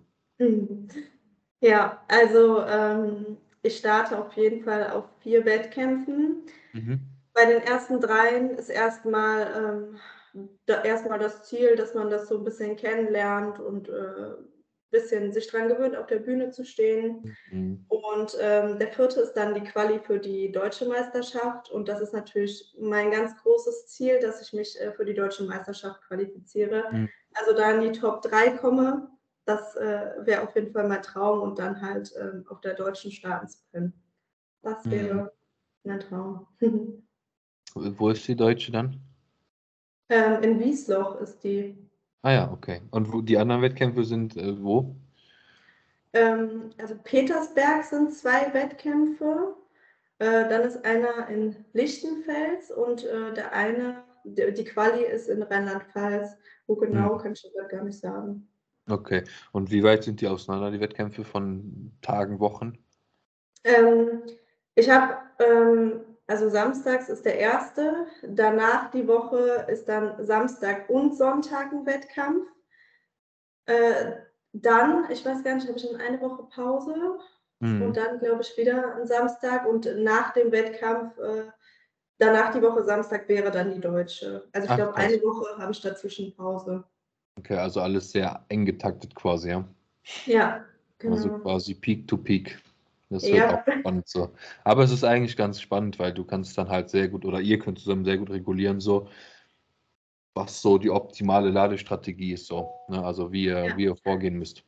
[1.59, 6.43] Ja, also ähm, ich starte auf jeden Fall auf vier Wettkämpfen.
[6.73, 6.99] Mhm.
[7.33, 9.99] Bei den ersten dreien ist erstmal
[10.33, 14.33] ähm, da, erstmal das Ziel, dass man das so ein bisschen kennenlernt und äh,
[14.91, 17.35] bisschen sich dran gewöhnt, auf der Bühne zu stehen.
[17.49, 17.85] Mhm.
[17.87, 21.71] Und ähm, der vierte ist dann die Quali für die deutsche Meisterschaft.
[21.71, 25.43] Und das ist natürlich mein ganz großes Ziel, dass ich mich äh, für die deutsche
[25.43, 26.83] Meisterschaft qualifiziere.
[26.91, 27.09] Mhm.
[27.33, 29.09] Also da in die Top 3 komme.
[29.45, 33.11] Das äh, wäre auf jeden Fall mein Traum und dann halt ähm, auf der deutschen
[33.11, 33.93] starten zu können.
[34.61, 34.91] Das mhm.
[34.91, 35.29] wäre mhm.
[35.83, 36.47] mein Traum.
[37.73, 38.99] Wo ist die deutsche dann?
[40.09, 41.75] Ähm, in Wiesloch ist die.
[42.21, 42.81] Ah ja, okay.
[42.91, 44.95] Und wo, die anderen Wettkämpfe sind äh, wo?
[46.13, 49.55] Ähm, also Petersberg sind zwei Wettkämpfe.
[50.19, 56.37] Äh, dann ist einer in Lichtenfels und äh, der eine, die, Quali ist in Rheinland-Pfalz.
[56.67, 57.21] Wo genau, hm.
[57.21, 58.47] kann ich aber gar nicht sagen.
[58.89, 59.23] Okay.
[59.51, 62.77] Und wie weit sind die auseinander, die Wettkämpfe von Tagen, Wochen?
[63.63, 64.23] Ähm,
[64.75, 71.15] ich habe, ähm, also samstags ist der erste, danach die Woche ist dann Samstag und
[71.15, 72.47] Sonntag ein Wettkampf.
[73.65, 74.13] Äh,
[74.53, 77.19] dann, ich weiß gar nicht, habe ich dann eine Woche Pause
[77.61, 77.83] Mhm.
[77.83, 81.43] und dann, glaube ich, wieder ein Samstag und nach dem Wettkampf, äh,
[82.21, 84.47] danach die Woche Samstag wäre dann die deutsche.
[84.53, 86.83] Also ich glaube, eine Woche habe ich dazwischen Pause.
[87.37, 89.67] Okay, also alles sehr eng getaktet quasi, ja.
[90.25, 90.65] Ja,
[91.05, 91.39] Also genau.
[91.39, 92.61] quasi Peak to Peak.
[93.09, 93.55] Das wird Ja.
[93.63, 94.33] auch spannend so.
[94.63, 97.59] Aber es ist eigentlich ganz spannend, weil du kannst dann halt sehr gut oder ihr
[97.59, 99.09] könnt zusammen sehr gut regulieren, so
[100.33, 102.71] was so die optimale Ladestrategie ist, so.
[102.87, 103.03] Ne?
[103.03, 103.77] Also wie ihr, Ja.
[103.77, 104.63] wie ihr vorgehen müsst.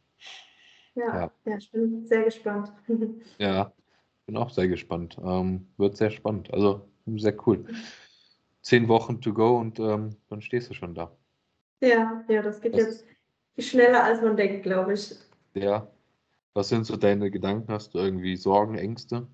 [0.95, 1.31] Ja, Ja.
[1.45, 2.71] ja, ich bin sehr gespannt.
[3.39, 3.71] Ja,
[4.25, 5.17] bin auch sehr gespannt.
[5.23, 6.53] Ähm, wird sehr spannend.
[6.53, 7.65] Also sehr cool.
[8.61, 11.11] Zehn Wochen to go und ähm, dann stehst du schon da.
[11.81, 13.03] Ja, ja, das geht Das-
[13.57, 15.15] jetzt schneller, als man denkt, glaube ich.
[15.53, 15.87] Ja.
[16.53, 17.71] Was sind so deine Gedanken?
[17.71, 19.27] Hast du irgendwie Sorgen, Ängste?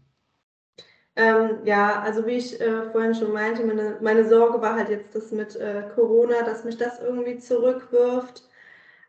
[1.16, 5.14] Ähm, ja, also wie ich äh, vorhin schon meinte, meine, meine Sorge war halt jetzt
[5.16, 8.48] das mit äh, Corona, dass mich das irgendwie zurückwirft.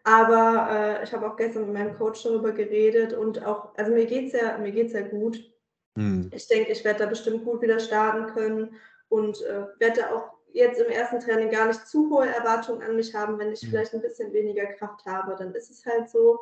[0.05, 4.07] Aber äh, ich habe auch gestern mit meinem Coach darüber geredet und auch, also mir
[4.07, 5.50] geht's ja, mir geht's ja gut.
[5.97, 6.31] Hm.
[6.33, 8.77] Ich denke, ich werde da bestimmt gut wieder starten können
[9.09, 13.15] und äh, werde auch jetzt im ersten Training gar nicht zu hohe Erwartungen an mich
[13.15, 13.39] haben.
[13.39, 13.69] Wenn ich Mhm.
[13.69, 16.41] vielleicht ein bisschen weniger Kraft habe, dann ist es halt so.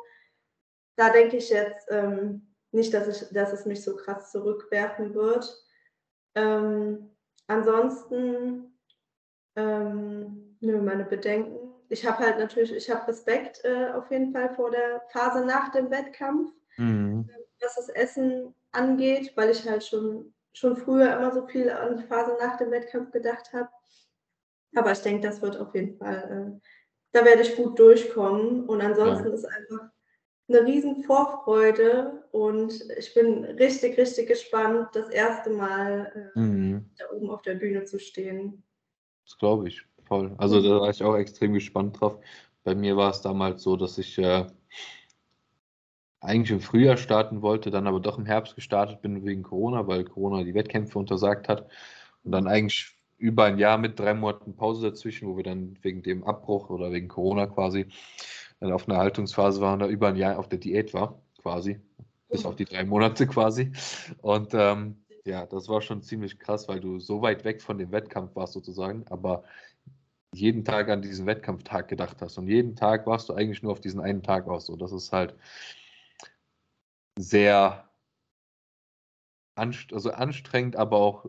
[0.95, 5.65] Da denke ich jetzt ähm, nicht, dass, ich, dass es mich so krass zurückwerfen wird.
[6.35, 7.15] Ähm,
[7.47, 8.77] ansonsten,
[9.55, 11.73] ähm, nö, meine Bedenken.
[11.89, 15.71] Ich habe halt natürlich, ich habe Respekt äh, auf jeden Fall vor der Phase nach
[15.71, 17.29] dem Wettkampf Mhm.
[17.61, 22.03] was das Essen angeht, weil ich halt schon, schon früher immer so viel an die
[22.03, 23.69] Phase nach dem Wettkampf gedacht habe.
[24.75, 26.69] Aber ich denke, das wird auf jeden Fall, äh,
[27.11, 28.65] da werde ich gut durchkommen.
[28.67, 29.33] Und ansonsten Ja.
[29.33, 29.89] ist einfach
[30.47, 36.89] eine riesen Vorfreude und ich bin richtig, richtig gespannt, das erste Mal äh, Mhm.
[36.97, 38.63] da oben auf der Bühne zu stehen.
[39.25, 40.33] Das glaube ich, voll.
[40.37, 42.19] Also da war ich auch extrem gespannt drauf.
[42.63, 44.45] Bei mir war es damals so, dass ich äh,
[46.21, 50.03] eigentlich im Frühjahr starten wollte, dann aber doch im Herbst gestartet bin wegen Corona, weil
[50.03, 51.69] Corona die Wettkämpfe untersagt hat.
[52.23, 56.03] Und dann eigentlich über ein Jahr mit drei Monaten Pause dazwischen, wo wir dann wegen
[56.03, 57.87] dem Abbruch oder wegen Corona quasi
[58.59, 61.79] dann auf einer Haltungsphase waren, da über ein Jahr auf der Diät war, quasi.
[62.29, 63.71] Bis auf die drei Monate quasi.
[64.21, 67.91] Und ähm, ja, das war schon ziemlich krass, weil du so weit weg von dem
[67.91, 69.43] Wettkampf warst sozusagen, aber
[70.33, 72.37] jeden Tag an diesen Wettkampftag gedacht hast.
[72.37, 74.67] Und jeden Tag warst du eigentlich nur auf diesen einen Tag aus.
[74.67, 75.35] So, das ist halt
[77.19, 77.89] sehr
[79.55, 81.25] anst also anstrengend, aber auch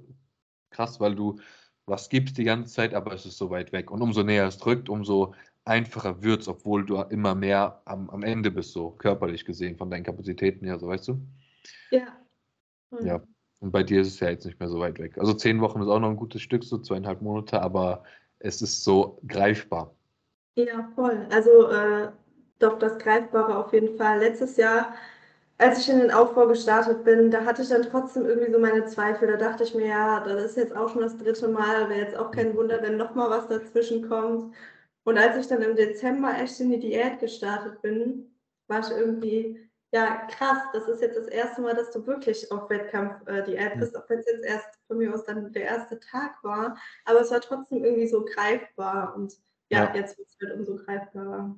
[0.70, 1.40] krass, weil du
[1.86, 3.90] was gibst die ganze Zeit, aber es ist so weit weg.
[3.90, 5.34] Und umso näher es drückt, umso
[5.64, 9.90] einfacher wird es, obwohl du immer mehr am, am Ende bist, so körperlich gesehen, von
[9.90, 11.20] deinen Kapazitäten her, so weißt du?
[11.90, 12.16] Ja.
[12.90, 13.06] Mhm.
[13.06, 13.22] Ja.
[13.58, 15.18] Und bei dir ist es ja jetzt nicht mehr so weit weg.
[15.18, 18.04] Also zehn Wochen ist auch noch ein gutes Stück, so zweieinhalb Monate, aber
[18.38, 19.94] es ist so greifbar.
[20.54, 21.26] Ja, voll.
[21.30, 22.12] Also äh,
[22.60, 24.20] doch das Greifbare auf jeden Fall.
[24.20, 24.94] Letztes Jahr,
[25.60, 28.86] als ich in den Aufbau gestartet bin, da hatte ich dann trotzdem irgendwie so meine
[28.86, 29.28] Zweifel.
[29.28, 32.16] Da dachte ich mir, ja, das ist jetzt auch schon das dritte Mal, wäre jetzt
[32.16, 34.54] auch kein Wunder, wenn nochmal was dazwischen kommt.
[35.04, 38.34] Und als ich dann im Dezember echt in die Diät gestartet bin,
[38.68, 42.70] war ich irgendwie, ja, krass, das ist jetzt das erste Mal, dass du wirklich auf
[42.70, 46.76] Wettkampf-Diät bist, auch wenn es jetzt erst von mir aus dann der erste Tag war.
[47.04, 49.34] Aber es war trotzdem irgendwie so greifbar und
[49.70, 49.94] ja, Ja.
[49.94, 51.56] jetzt wird es halt umso greifbarer.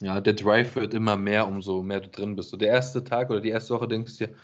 [0.00, 2.50] Ja, der Drive wird immer mehr, umso mehr du drin bist.
[2.50, 4.34] So der erste Tag oder die erste Woche denkst du dir,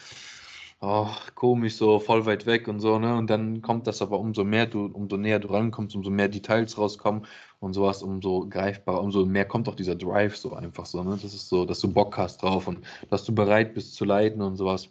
[0.80, 3.16] oh, komisch, so voll weit weg und so, ne?
[3.16, 6.78] Und dann kommt das aber umso mehr du, umso näher du rankommst, umso mehr Details
[6.78, 7.26] rauskommen
[7.58, 11.18] und sowas, umso greifbarer, umso mehr kommt auch dieser Drive so einfach so, ne?
[11.20, 14.42] Das ist so, dass du Bock hast drauf und dass du bereit bist zu leiden
[14.42, 14.88] und sowas.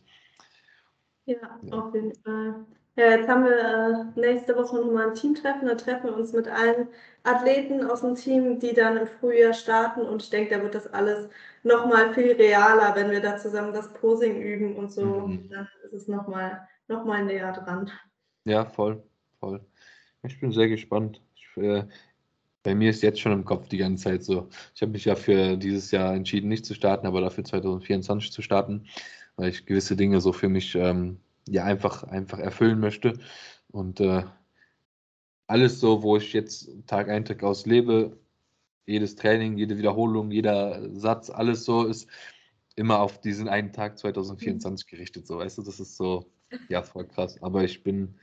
[1.26, 1.80] Ja, Ja.
[1.80, 2.66] auf jeden Fall.
[3.00, 5.70] Ja, jetzt haben wir äh, nächste Woche nochmal ein Teamtreffen.
[5.70, 6.90] Da treffen wir uns mit allen
[7.24, 10.02] Athleten aus dem Team, die dann im Frühjahr starten.
[10.02, 11.30] Und ich denke, da wird das alles
[11.64, 15.28] nochmal viel realer, wenn wir da zusammen das Posing üben und so.
[15.28, 15.50] Mhm.
[15.50, 17.90] Dann ist es nochmal noch mal näher dran.
[18.44, 19.02] Ja, voll,
[19.40, 19.62] voll.
[20.24, 21.22] Ich bin sehr gespannt.
[21.36, 21.86] Ich, äh,
[22.64, 24.50] bei mir ist jetzt schon im Kopf die ganze Zeit so.
[24.76, 28.42] Ich habe mich ja für dieses Jahr entschieden, nicht zu starten, aber dafür 2024 zu
[28.42, 28.88] starten,
[29.38, 33.20] weil ich gewisse Dinge so für mich ähm, ja einfach, einfach erfüllen möchte.
[33.72, 34.24] Und äh,
[35.48, 38.20] alles so, wo ich jetzt Tag ein, Tag aus lebe,
[38.86, 42.08] jedes Training, jede Wiederholung, jeder Satz, alles so ist
[42.76, 45.28] immer auf diesen einen Tag 2024 gerichtet.
[45.28, 46.32] So, weißt du, das ist so,
[46.70, 47.42] ja, voll krass.
[47.42, 48.16] Aber ich bin.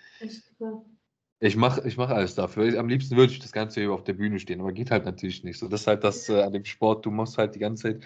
[1.39, 2.79] Ich mache ich mach alles dafür.
[2.79, 5.45] Am liebsten würde ich das Ganze hier auf der Bühne stehen, aber geht halt natürlich
[5.45, 5.69] nicht so.
[5.69, 8.05] Das ist halt das äh, an dem Sport, du musst halt die ganze Zeit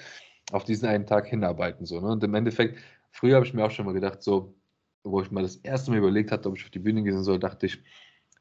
[0.50, 1.86] auf diesen einen Tag hinarbeiten.
[1.86, 2.08] So, ne?
[2.08, 2.78] Und im Endeffekt,
[3.12, 4.54] früher habe ich mir auch schon mal gedacht, so,
[5.04, 7.38] wo ich mal das erste Mal überlegt hatte, ob ich auf die Bühne gehen soll,
[7.38, 7.82] dachte ich,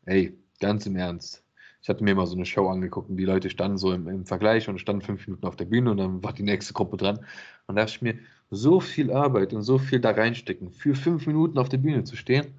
[0.06, 1.44] ey, ganz im Ernst.
[1.82, 4.26] Ich hatte mir mal so eine Show angeguckt und die Leute standen so im, im
[4.26, 7.20] Vergleich und standen fünf Minuten auf der Bühne und dann war die nächste Gruppe dran.
[7.68, 8.20] Und da dachte ich mir,
[8.52, 12.16] so viel Arbeit und so viel da reinstecken, für fünf Minuten auf der Bühne zu
[12.16, 12.54] stehen,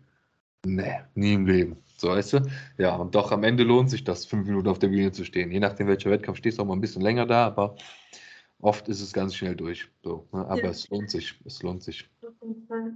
[0.65, 1.77] nee, nie im Leben.
[1.97, 2.43] So, weißt du?
[2.79, 5.51] Ja, und doch am Ende lohnt sich das, fünf Minuten auf der Bühne zu stehen.
[5.51, 7.77] Je nachdem, welcher Wettkampf stehst du auch mal ein bisschen länger da, aber
[8.61, 9.89] oft ist es ganz schnell durch.
[10.03, 10.47] So, ne?
[10.47, 10.71] Aber ja.
[10.71, 11.39] es lohnt sich.
[11.45, 12.09] Es lohnt sich.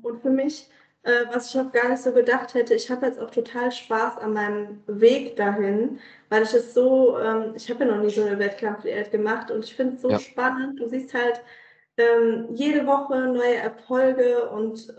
[0.03, 0.69] Und für mich,
[1.05, 4.19] äh, was ich auch gar nicht so gedacht hätte, ich habe jetzt auch total Spaß
[4.19, 6.01] an meinem Weg dahin,
[6.31, 9.65] weil ich es so, ähm, ich habe ja noch nie so eine Wettkampfdiät gemacht und
[9.65, 10.19] ich finde es so ja.
[10.19, 10.81] spannend.
[10.81, 11.43] Du siehst halt
[11.99, 14.95] ähm, jede Woche neue Erfolge und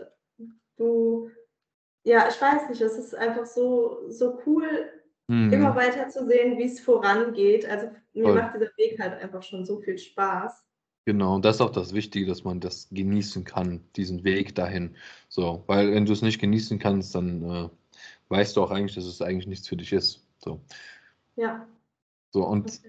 [0.76, 1.30] du,
[2.04, 4.88] ja, ich weiß nicht, es ist einfach so, so cool,
[5.26, 5.52] mhm.
[5.52, 7.68] immer weiter zu sehen, wie es vorangeht.
[7.68, 8.34] Also mir Voll.
[8.34, 10.65] macht dieser Weg halt einfach schon so viel Spaß.
[11.06, 14.96] Genau, und das ist auch das Wichtige, dass man das genießen kann, diesen Weg dahin.
[15.28, 17.68] So, weil wenn du es nicht genießen kannst, dann äh,
[18.28, 20.26] weißt du auch eigentlich, dass es eigentlich nichts für dich ist.
[20.38, 20.60] So.
[21.36, 21.64] Ja.
[22.32, 22.82] So, und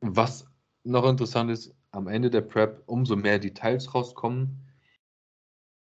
[0.00, 0.50] was
[0.82, 4.66] noch interessant ist, am Ende der Prep, umso mehr Details rauskommen,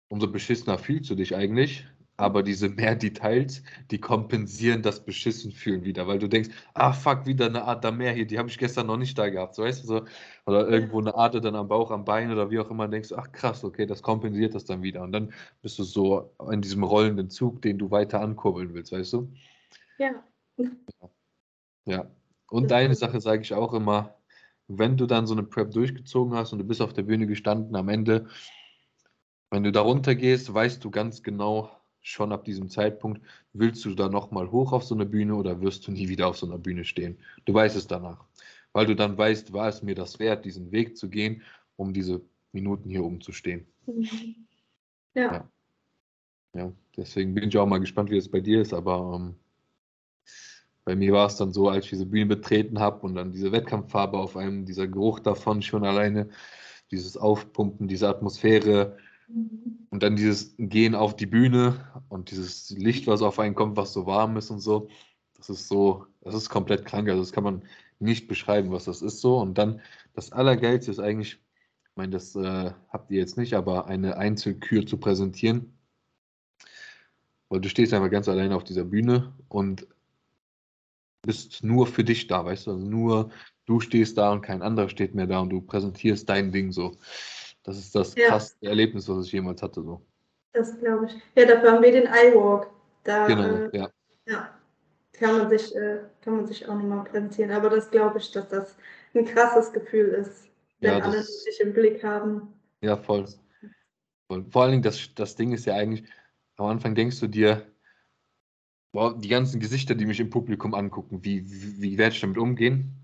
[0.08, 1.86] umso beschissener fühlst du dich eigentlich
[2.18, 3.62] aber diese mehr Details,
[3.92, 7.92] die kompensieren das beschissen fühlen wieder, weil du denkst, ah fuck, wieder eine Art da
[7.92, 10.04] mehr hier, die habe ich gestern noch nicht da gehabt, so weißt du so,
[10.44, 13.16] oder irgendwo eine Art dann am Bauch, am Bein oder wie auch immer, denkst du,
[13.16, 16.82] ach krass, okay, das kompensiert das dann wieder und dann bist du so in diesem
[16.82, 19.32] rollenden Zug, den du weiter ankurbeln willst, weißt du?
[19.98, 20.10] Ja.
[21.84, 22.10] Ja.
[22.50, 24.16] Und eine Sache sage ich auch immer,
[24.66, 27.76] wenn du dann so eine Prep durchgezogen hast und du bist auf der Bühne gestanden,
[27.76, 28.26] am Ende,
[29.50, 33.20] wenn du da runter gehst, weißt du ganz genau, schon ab diesem Zeitpunkt,
[33.52, 36.38] willst du da nochmal hoch auf so eine Bühne oder wirst du nie wieder auf
[36.38, 37.18] so einer Bühne stehen?
[37.44, 38.24] Du weißt es danach,
[38.72, 41.42] weil du dann weißt, war es mir das wert, diesen Weg zu gehen,
[41.76, 42.22] um diese
[42.52, 43.66] Minuten hier oben zu stehen.
[45.14, 45.32] Ja.
[45.32, 45.48] ja.
[46.54, 46.72] ja.
[46.96, 49.34] deswegen bin ich auch mal gespannt, wie es bei dir ist, aber ähm,
[50.88, 53.52] bei mir war es dann so, als ich diese Bühne betreten habe und dann diese
[53.52, 56.30] Wettkampffarbe auf einem, dieser Geruch davon schon alleine,
[56.90, 58.96] dieses Aufpumpen, diese Atmosphäre.
[59.28, 63.92] Und dann dieses Gehen auf die Bühne und dieses Licht, was auf einen kommt, was
[63.92, 64.88] so warm ist und so.
[65.36, 67.08] Das ist so, das ist komplett krank.
[67.08, 67.62] Also das kann man
[67.98, 69.38] nicht beschreiben, was das ist so.
[69.38, 69.80] Und dann
[70.14, 74.86] das Allergeilste ist eigentlich, ich meine, das äh, habt ihr jetzt nicht, aber eine Einzelkür
[74.86, 75.78] zu präsentieren.
[77.48, 79.86] Weil du stehst einfach ganz alleine auf dieser Bühne und
[81.22, 82.72] bist nur für dich da, weißt du?
[82.72, 83.30] Also nur
[83.66, 86.96] du stehst da und kein anderer steht mehr da und du präsentierst dein Ding so.
[87.68, 88.28] Das ist das ja.
[88.28, 89.82] krasseste Erlebnis, was ich jemals hatte.
[89.82, 90.00] So.
[90.54, 91.12] Das glaube ich.
[91.34, 92.70] Ja, dafür haben wir den iWalk.
[93.04, 93.90] Da, genau, äh, ja.
[94.26, 94.58] ja.
[95.12, 97.50] Kann man sich, äh, kann man sich auch nochmal präsentieren.
[97.50, 98.74] Aber das glaube ich, dass das
[99.14, 100.48] ein krasses Gefühl ist,
[100.80, 102.54] wenn ja, alle dich im Blick haben.
[102.80, 103.26] Ja, voll.
[104.28, 104.46] voll.
[104.48, 106.08] Vor allen Dingen, das, das Ding ist ja eigentlich,
[106.56, 107.66] am Anfang denkst du dir,
[108.92, 112.38] boah, die ganzen Gesichter, die mich im Publikum angucken, wie, wie, wie werde ich damit
[112.38, 112.94] umgehen?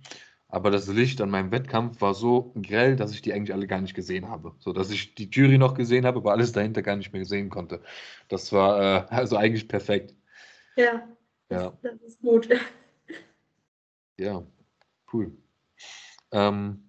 [0.54, 3.80] Aber das Licht an meinem Wettkampf war so grell, dass ich die eigentlich alle gar
[3.80, 4.54] nicht gesehen habe.
[4.60, 7.50] So dass ich die Jury noch gesehen habe, aber alles dahinter gar nicht mehr sehen
[7.50, 7.82] konnte.
[8.28, 10.14] Das war äh, also eigentlich perfekt.
[10.76, 11.08] Ja,
[11.50, 11.76] ja.
[11.82, 12.48] Das, ist gut.
[14.16, 14.46] Ja,
[15.12, 15.36] cool.
[16.30, 16.84] Ähm,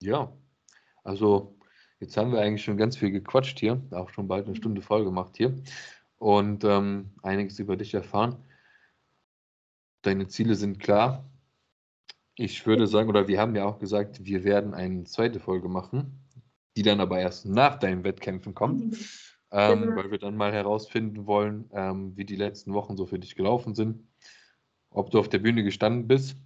[0.00, 0.32] ja,
[1.04, 1.54] also
[1.98, 5.04] jetzt haben wir eigentlich schon ganz viel gequatscht hier, auch schon bald eine Stunde voll
[5.04, 5.54] gemacht hier
[6.16, 8.42] und ähm, einiges über dich erfahren.
[10.00, 11.29] Deine Ziele sind klar,
[12.40, 16.18] ich würde sagen, oder wir haben ja auch gesagt, wir werden eine zweite Folge machen,
[16.74, 18.96] die dann aber erst nach deinen Wettkämpfen kommt, mhm.
[19.50, 19.96] ähm, genau.
[19.96, 23.74] weil wir dann mal herausfinden wollen, ähm, wie die letzten Wochen so für dich gelaufen
[23.74, 24.08] sind,
[24.88, 26.36] ob du auf der Bühne gestanden bist.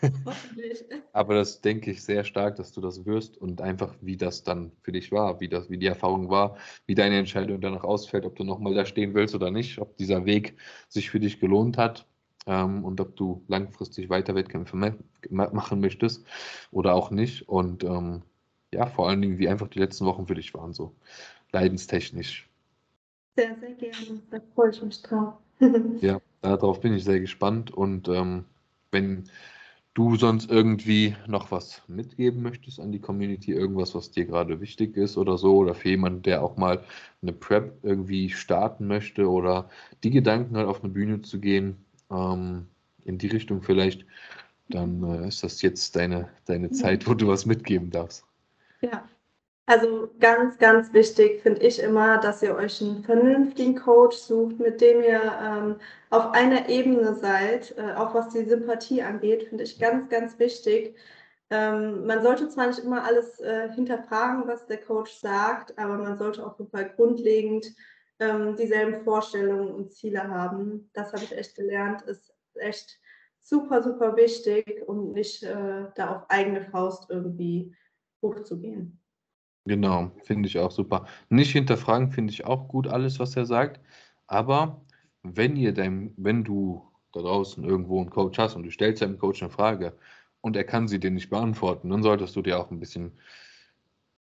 [1.12, 4.72] aber das denke ich sehr stark, dass du das wirst und einfach, wie das dann
[4.80, 8.36] für dich war, wie, das, wie die Erfahrung war, wie deine Entscheidung danach ausfällt, ob
[8.36, 10.56] du nochmal da stehen willst oder nicht, ob dieser Weg
[10.88, 12.06] sich für dich gelohnt hat
[12.48, 14.76] ähm, und ob du langfristig weiter Wettkämpfe
[15.30, 16.26] machen möchtest
[16.72, 17.48] oder auch nicht.
[17.48, 18.22] Und ähm,
[18.72, 20.94] ja, vor allen Dingen, wie einfach die letzten Wochen für dich waren, so
[21.52, 22.48] leidenstechnisch.
[23.36, 24.22] Sehr, sehr gerne.
[24.30, 25.34] Da freue ich mich drauf.
[26.00, 27.70] ja, darauf bin ich sehr gespannt.
[27.70, 28.44] Und ähm,
[28.90, 29.24] wenn
[29.94, 34.96] du sonst irgendwie noch was mitgeben möchtest an die Community, irgendwas, was dir gerade wichtig
[34.96, 36.84] ist oder so, oder für jemanden, der auch mal
[37.20, 39.68] eine Prep irgendwie starten möchte oder
[40.04, 42.68] die Gedanken hat, auf eine Bühne zu gehen, ähm,
[43.04, 44.06] in die Richtung vielleicht,
[44.68, 48.26] dann äh, ist das jetzt deine, deine Zeit, wo du was mitgeben darfst.
[48.80, 49.08] Ja,
[49.66, 54.80] Also ganz, ganz wichtig finde ich immer, dass ihr euch einen vernünftigen Coach sucht, mit
[54.80, 55.76] dem ihr ähm,
[56.10, 60.96] auf einer Ebene seid, äh, auch was die Sympathie angeht, finde ich ganz, ganz wichtig.
[61.50, 66.18] Ähm, man sollte zwar nicht immer alles äh, hinterfragen, was der Coach sagt, aber man
[66.18, 67.66] sollte auf jeden Fall grundlegend
[68.20, 70.90] ähm, dieselben Vorstellungen und Ziele haben.
[70.92, 72.98] Das habe ich echt gelernt, ist echt
[73.40, 77.74] super, super wichtig und nicht äh, da auf eigene Faust irgendwie
[78.22, 79.00] hochzugehen.
[79.64, 81.06] Genau, finde ich auch super.
[81.28, 83.80] Nicht hinterfragen finde ich auch gut, alles, was er sagt.
[84.26, 84.80] Aber
[85.22, 89.18] wenn ihr dein, wenn du da draußen irgendwo einen Coach hast und du stellst deinem
[89.18, 89.96] Coach eine Frage
[90.40, 93.12] und er kann sie dir nicht beantworten, dann solltest du dir auch ein bisschen,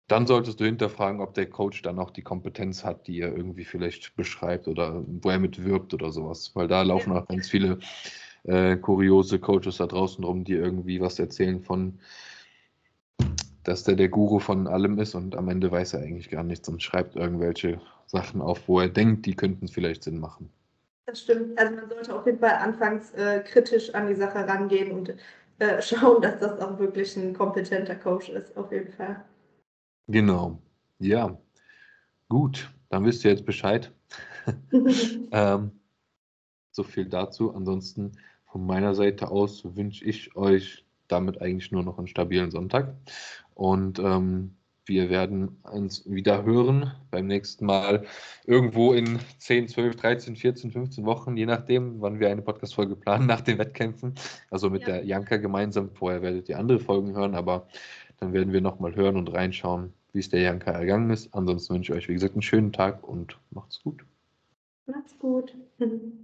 [0.08, 3.64] dann solltest du hinterfragen, ob der Coach dann auch die Kompetenz hat, die er irgendwie
[3.64, 6.52] vielleicht beschreibt oder wo er mit wirbt oder sowas.
[6.54, 7.78] Weil da laufen auch ganz viele
[8.44, 11.98] äh, kuriose Coaches da draußen rum, die irgendwie was erzählen von
[13.64, 16.68] dass der der Guru von allem ist und am Ende weiß er eigentlich gar nichts
[16.68, 20.50] und schreibt irgendwelche Sachen auf, wo er denkt, die könnten vielleicht Sinn machen.
[21.06, 21.58] Das stimmt.
[21.58, 25.14] Also man sollte auf jeden Fall anfangs äh, kritisch an die Sache rangehen und
[25.58, 29.24] äh, schauen, dass das auch wirklich ein kompetenter Coach ist, auf jeden Fall.
[30.06, 30.60] Genau.
[30.98, 31.38] Ja.
[32.28, 33.92] Gut, dann wisst ihr jetzt Bescheid.
[35.32, 35.72] ähm,
[36.70, 37.54] so viel dazu.
[37.54, 38.12] Ansonsten
[38.46, 42.94] von meiner Seite aus wünsche ich euch damit eigentlich nur noch einen stabilen Sonntag.
[43.54, 48.04] Und ähm, wir werden uns wieder hören beim nächsten Mal
[48.44, 53.26] irgendwo in 10, 12, 13, 14, 15 Wochen, je nachdem, wann wir eine Podcast-Folge planen
[53.26, 54.14] nach den Wettkämpfen.
[54.50, 54.88] Also mit ja.
[54.88, 55.90] der Janka gemeinsam.
[55.90, 57.66] Vorher werdet ihr andere Folgen hören, aber
[58.18, 61.34] dann werden wir nochmal hören und reinschauen, wie es der Janka ergangen ist.
[61.34, 64.04] Ansonsten wünsche ich euch, wie gesagt, einen schönen Tag und macht's gut.
[64.86, 65.56] Macht's gut.